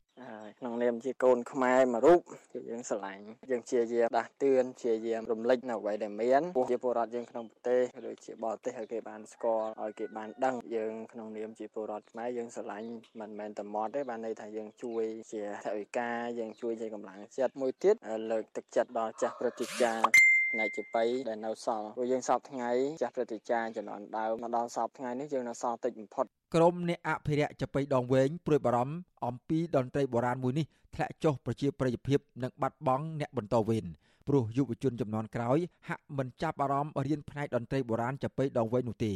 [0.59, 2.19] ក្នុងនាមជាកូនខ្មែរមួយរូប
[2.53, 6.41] គឺយើងស្រឡាញ់យើងជាយាមដាស់តឿនជាយាមរំលឹកនៅអ្វីដែលមាន
[6.71, 12.89] ជាពលរដ្ឋយើងក្នុងប្រទេសឬជាបរទេសឲ្យគេបានស្គាល់ឲ្យគេបានដឹងយើងក្នុងនាមជាពលរដ្ឋខ្មែរយើងស្រឡាញ់
[13.19, 16.09] មិនមែនតែមាត់ទេបានន័យថាយើងជួយជាថវិកា
[16.39, 17.95] យើងជួយជាកម្លាំងចិត្តមួយទៀត
[18.31, 22.71] លើកទឹកចិត្តដល់ចាស់ព្រឹទ្ធាចារ្យ ផ្នែកជាបៃដែលនៅសល់ព្រោះយើងសពថ្ងៃ
[23.01, 26.25] ចាស់ព្រឹទ្ធាចារ្យចំនួនដើមមកដល់សពថ្ងៃនេះយើងនៅសល់តិចបំផុត
[26.55, 28.95] ក្រមអ្នកអភិរក្សចាប៉ីដងវែងព្រួយបារម្ភ
[29.25, 33.85] អំពីតន្ត្រីបុរាណមួយនេះធ្លាក់ចុះប្រជាប្រិយភាពនិងបាត់បង់អ្នកបន្តវេន
[34.27, 39.13] ព្រោះយុវជនចំនួនក្រោយហាក់មិនចាប់អារម្មណ៍រៀនផ្នែកតន្ត្រីបុរាណចាប៉ីដងវែងនោះទេ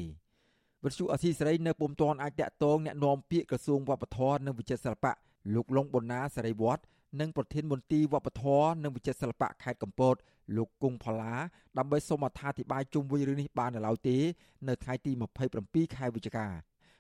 [0.84, 5.13] វិទ្យុអសីសេរីនៅពុំទាន់អាចតាក់ទងអ្នកនាំពាក្យក្រសួងវប្បធម៌និងវិចិត្រសិល្បៈ
[5.53, 6.82] លោកលងប៊ុនណាសេរីវត្ត
[7.20, 10.16] និងប្រធានមន្ទីរវប្បធម៌និងវិចិត្រសិល្បៈខេត្តកំពត
[10.57, 11.36] លោកគង់ផល្លា
[11.78, 14.18] ដើម្បីសូមអត្ថាធិប្បាយជុំវិញរឿងនេះបាននៅឡើយទេ
[14.68, 15.12] នៅថ្ងៃទី
[15.53, 16.47] 27ខែវិច្ឆិកា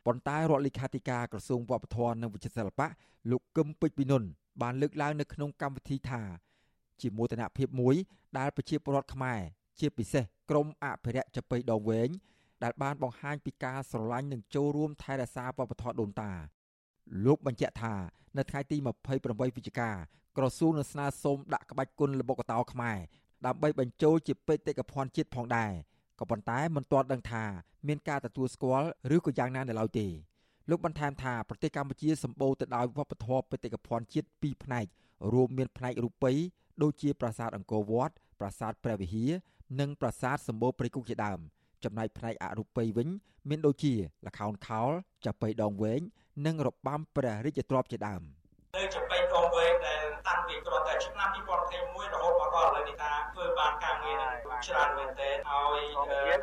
[0.05, 2.87] ប៉ុន្តែរដ្ឋលេខាធិការក្រសួងវប្បធម៌និងវិចិត្រសិល្បៈ
[3.31, 4.23] លោកកឹមពេជ្រពីនុន
[4.61, 6.21] បានលើកឡើងនៅក្នុងកម្មវិធីថា
[7.01, 7.95] ជាមោទនភាពមួយ
[8.37, 9.39] ដែលប្រជាពលរដ្ឋខ្មែរ
[9.79, 12.09] ជាពិសេសក្រមអភិរក្សចាប៉ីដងវែង
[12.63, 16.31] ដែលបានបង្ហាញពីការស្រឡាញ់និងចូលរួមថែរក្សាវប្បធម៌ដូនតា
[17.25, 17.95] លោកបញ្ជាក់ថា
[18.37, 18.77] នៅថ្ងៃទី
[19.17, 19.89] 28វិច្ឆិកា
[20.37, 22.97] ក្រសួងនឹងស្នើសុំដាក់ក្បាច់គុណល្បុក្កតោខ្មែរ
[23.45, 25.71] ដើម្បីបញ្ចូលជាបេតិកភណ្ឌជាតិផងដែរ
[26.19, 27.43] ក៏ប៉ុន្តែមិនទាន់ដឹងថា
[27.87, 30.07] មានការទទួលស្គាល់ឬក៏យ៉ាងណានៅឡើយទេ
[30.69, 34.85] លោកបន្ថែមថាប្រទេសកម្ពុជាសម្បូរទៅដោយវប្បធម៌បេតិកភណ្ឌជាតិពីរផ្នែក
[35.33, 36.35] រួមមានផ្នែករូបិយ
[36.81, 39.31] ដូចជាប្រាសាទអង្គរវត្តប្រាសាទព្រះវិហារ
[39.79, 41.39] និងប្រាសាទសម្បូរព្រៃគុកជាដើម
[41.83, 43.07] ចំណែកផ្នែកអរូបិយវិញ
[43.49, 43.93] មានដូចជា
[44.27, 44.91] ល្ខោនខោល
[45.25, 46.01] ចាប៉ីដងវែង
[46.45, 48.23] និងរបាំព្រះរាជទ្រព្យជាដើម
[48.77, 51.29] នៅចាប៉ីដងវែងដែលតាំងពីគ្រាន់តែឆ្នាំ
[51.71, 54.21] 2021រហូតមកដល់ឥឡូវនេះថាធ្វើបានការងារ
[54.65, 55.79] ច្រើនមែនទែនហើយ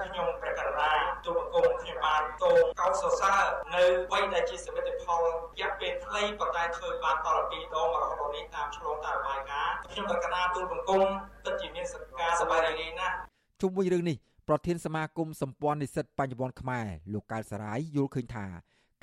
[0.05, 0.91] ខ្ញុំព្រះករុណា
[1.25, 3.43] ទូបង្គំខ្ញុំបានកោកោសរសើរ
[3.75, 5.27] នៅវ័យដែលជាសមិទ្ធផលរ
[5.61, 11.07] យៈពេលខ្លីប៉ុន្តែធ្វើបានដល់2ដងរហូតដល់នេះតាមឆ្លងតាមរបាយការណ៍ខ្ញុំព្រះករុណាទូបង្គំ
[11.45, 13.15] ពិតជាមានសការសប្បាយរីករាយណាស់
[13.61, 14.17] ជុំវិញរឿងនេះ
[14.49, 18.47] ប្រធានសមាគមសម្ព័ន្ធនិស្សិតបញ្ញវន្តខ្មែរលោកកៅសរាយយល់ឃើញថា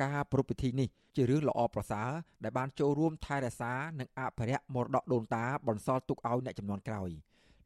[0.04, 2.10] ការប្រពៃពិធីនេះជារឿងល្អប្រសើរ
[2.44, 7.10] ដែលបានចូលរួមថែរក្សានិងអភិរក្សមរតកដូនតាបន្សល់ទុកឲ្យអ្នកចំនួនក្រោយ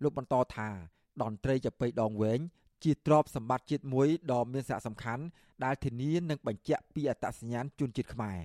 [0.04, 0.70] លោកបន្តថា
[1.22, 2.40] តន្ត្រីចាប៉ីដងវែង
[2.84, 5.24] ជាទ្រព្យសម្បត្តិជាតិមួយដ៏មានសារៈសំខាន់
[5.64, 8.40] ដែលធានានិងបញ្ជាក់ពីអត្តសញ្ញាណជនជាតិខ្មែរ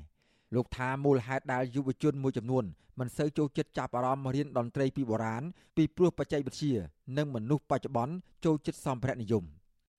[0.54, 2.64] លោកថាមូលហេតុដែលយុវជនមួយចំនួន
[2.98, 5.42] មិនសូវចូលចិត្តចាប់អារម្មណ៍រៀនតន្ត្រីពីបុរាណ
[5.76, 6.74] ពីព្រោះបច្ចេកវិទ្យា
[7.16, 8.14] និងមនុស្សបច្ចុប្បន្ន
[8.44, 9.44] ចូលចិត្តសម្ភារៈនិយម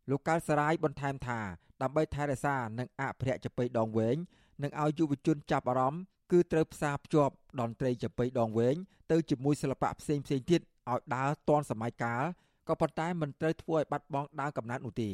[0.10, 1.40] លោកកៅសរាយបន្ថែមថា
[1.82, 4.18] ដើម្បីថែរក្សានិងអភិរក្សចាប៉ីដងវែង
[4.64, 6.02] និងឲ្យយុវជនចាប់អារម្មណ៍
[6.32, 8.76] គឺត្រូវផ្សារភ្ជាប់តន្ត្រីចាប៉ីដងវែង
[9.12, 12.24] ទៅជាមួយសិល្បៈផ្សេងផ្សេងទៀតឲ្យដើរទាន់សម័យកាល
[12.68, 15.10] ក៏ប៉ុន្តែមិនត្រូវធ្វើឲ្យបាត់បង់ដើមកំណើតនោះទេ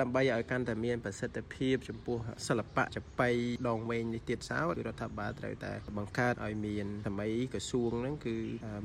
[0.00, 2.16] ដើម្បីឲ្យកាន់តែមានប្រសិទ្ធភាពចំពោះ
[2.48, 3.28] សិល្បៈចបៃ
[3.68, 8.36] ដងវែងនេះទៀតសោតរដ្ឋាភិបាលត្រូវតែបង្កើតឲ្យមានសម័យក្រសួងហ្នឹងគឺ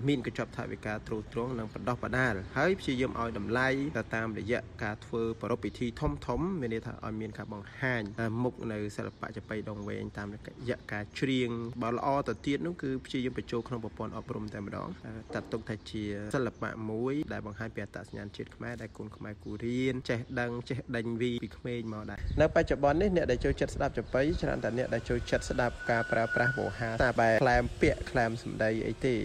[0.07, 8.01] មានកញ្ចប់ថវិកាទ្រទ្រង់និងបណ្ដោះបណ្ដាលហើយព្យាយាមឲ្យតម្លៃទៅតាមរយៈការធ្វើប្រពៃពិធីធំធំមានន័យថាឲ្យមានការបង្ហាញ
[8.43, 10.35] មុខនៅសិល្បៈចបៃដងវែងតាមរ
[10.69, 11.49] យៈការច្រៀង
[11.81, 14.87] បើល្អទៅទៀតនោះគឺព្យាយាមបញ្ចូលក្នុងប្រព័ន្ធអប់រំតែម្ដង
[15.33, 16.03] តាត់ទុកថាជា
[16.35, 29.15] សិល្បៈមួយដែលបង្ហាញពីអត្តសញ្ញាណជាតិខ្មែរដែលគុនខ្មែរគូរៀនចេះដឹងចេះដេញវីពីក្មេងមកដែរនៅបច្ចុប្បន្ននេះអ្នកដែលចូលចិត្តស្ដាប់ចបៃច្រើនតែអ្នកដែលចូលចិត្តស្ដាប់ការប្រើប្រាស់វោហារតែបែក្លែមពាក្យក្លែមសម្ដីអីទេ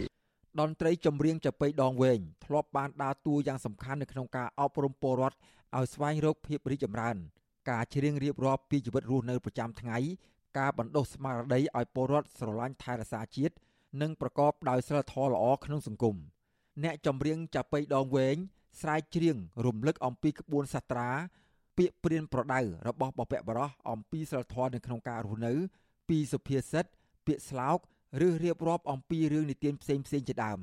[0.61, 5.37] តន្ត្រីចម្រៀងចបៃដងវែងធ្លាប់បានដើរតួយ៉ាងសំខាន់នៅក្នុងការអប់រំពលរដ្ឋ
[5.77, 7.17] ឲ្យស្វែងរកភាពរីកចម្រើន
[7.71, 9.99] ការច្រៀងរៀបរាប់ពីជីវិតរស់នៅប្រចាំថ្ងៃ
[10.59, 13.55] ការបណ្ដុះស្មារតីឲ្យពលរដ្ឋស្រឡាញ់ថែរក្សាជាតិ
[14.03, 16.17] និងប្រកបដោយសិលធម៌ល្អក្នុងសង្គម
[16.85, 18.37] អ្នកចម្រៀងចាប៉ីដងវែង
[18.81, 21.11] ស្រែកច្រៀងរំលឹកអំពីក្បួនសាត្រា
[21.79, 25.53] ពាក្យព្រានប្រដៅរបស់បព្វបរោះអំពីសិលធម៌នៅក្នុងការរស់នៅ
[26.09, 26.85] ពីសុភាសិត
[27.27, 27.79] ពាក្យស្លោក
[28.27, 30.61] ឬរៀបរាប់អំពីរឿងនិទានផ្សេងផ្សេងជាដើម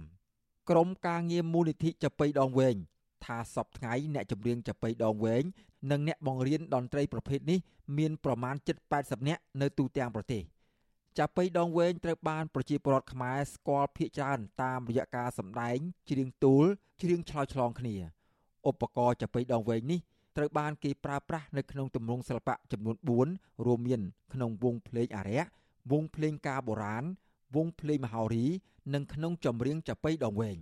[0.70, 2.76] ក្រុមការងារមូលនិធិចាប៉ីដងវែង
[3.26, 5.43] ថាសពថ្ងៃអ្នកចម្រៀងចាប៉ីដងវែង
[5.91, 7.59] និងអ្នកបង្រៀនតន្ត្រីប្រភេទនេះ
[7.97, 8.55] មានប្រមាណ
[8.91, 10.43] 780នាក់នៅទូទាំងប្រទេស
[11.18, 15.78] ចាប៉ីដងវែងត្រូវបានប្រជាពលរដ្ឋខ្មែរស្គាល់ភាគច្រើនតាមរយៈការសម្ដែង
[16.09, 16.66] ច្រៀងទូល
[17.01, 17.95] ច្រៀងឆ្លើយឆ្លងគ្នា
[18.70, 19.99] ឧបករណ៍ចាប៉ីដងវែងនេះ
[20.38, 24.02] ត្រូវបានគេប្រើប្រាស់នៅក្នុងទម្រង់សិល្បៈចំនួន4រួមមាន
[24.34, 25.50] ក្នុងវង់ភ្លេងអារក្ស
[25.92, 27.04] វង់ភ្លេងការបុរាណ
[27.56, 28.46] វង់ភ្លេងមហោរី
[28.94, 30.58] និងក្នុងចម្រៀងចាប៉ីដងវែង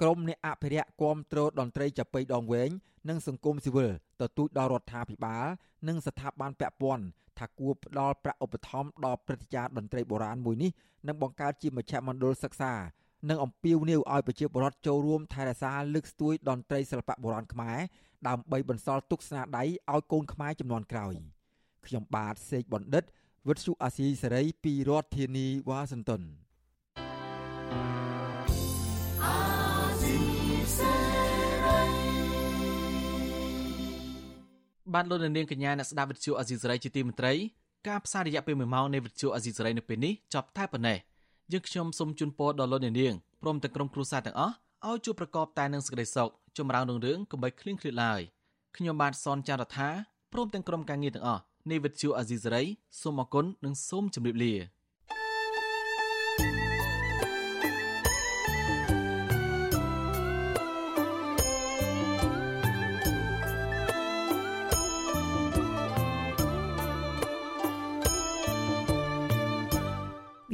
[0.00, 2.70] ក្រមអ្នកអភិរក្សគាំទ្រតន្ត្រីចាប៉ីដងវែង
[3.08, 3.90] និងសង្គមស៊ីវិល
[4.20, 5.46] ទទូចដល់រដ្ឋាភិបាល
[5.88, 7.04] និងស្ថាប័នពាក់ព័ន្ធ
[7.38, 10.70] ថាគួរផ្ដល់ប្រាក់ឧបត្ថម្ភដល់ព្រឹត្តិការណ៍តន្ត្រីបុរាណមួយនេះ
[11.08, 12.72] និងបង្កើតជាមជ្ឈមណ្ឌលសិក្សា
[13.28, 17.78] និងអំពាវនាវឲ្យប្រជាពលរដ្ឋចូលរួមថែរក្សាលើកស្ទួយតន្ត្រីសិល្បៈបុរាណខ្មែរ
[18.28, 21.14] ដើម្បីបន្សល់ទុកស្នាដៃឲ្យកូនខ្មែរចំនួនក្រោយ
[21.86, 23.04] ខ្ញុំបាទសេកបណ្ឌិត
[23.48, 26.22] វិទ្យុអាស៊ីសេរីពីរដ្ឋធានីវ៉ាស៊ីនតោន
[34.94, 37.32] បានលោកនាងកញ្ញាអ្នកស្ដាប់វិទ្យុអាស៊ីសេរីជាទីមេត្រី
[37.88, 40.98] ការផ្សាយរយៈពេល1ម៉ោងនៃវិទ្យុអាស៊ីសេរីនៅពេលនេះចប់តែប៉ុណ្ណេះ
[41.52, 44.54] យើងខ្ញុំសូមជូនពរដល់លោកនាងព្រមទាំងក្រុមគ្រួសារទាំងអស់
[44.90, 48.20] ឲ្យជួបប្រកបតែនឹងសេចក្តីសុខចម្រើនរុងរឿងកុំបីឃ្លៀងឃ្លាតឡើយ
[48.76, 49.88] ខ្ញុំបាទសនចាររថា
[50.32, 52.62] ព្រមទាំងក្រុមការងារទាំងអស់នៃវិទ្យុអាស៊ីសេរី
[53.00, 54.54] សូមអគុណនិងសូមជម្រាបលា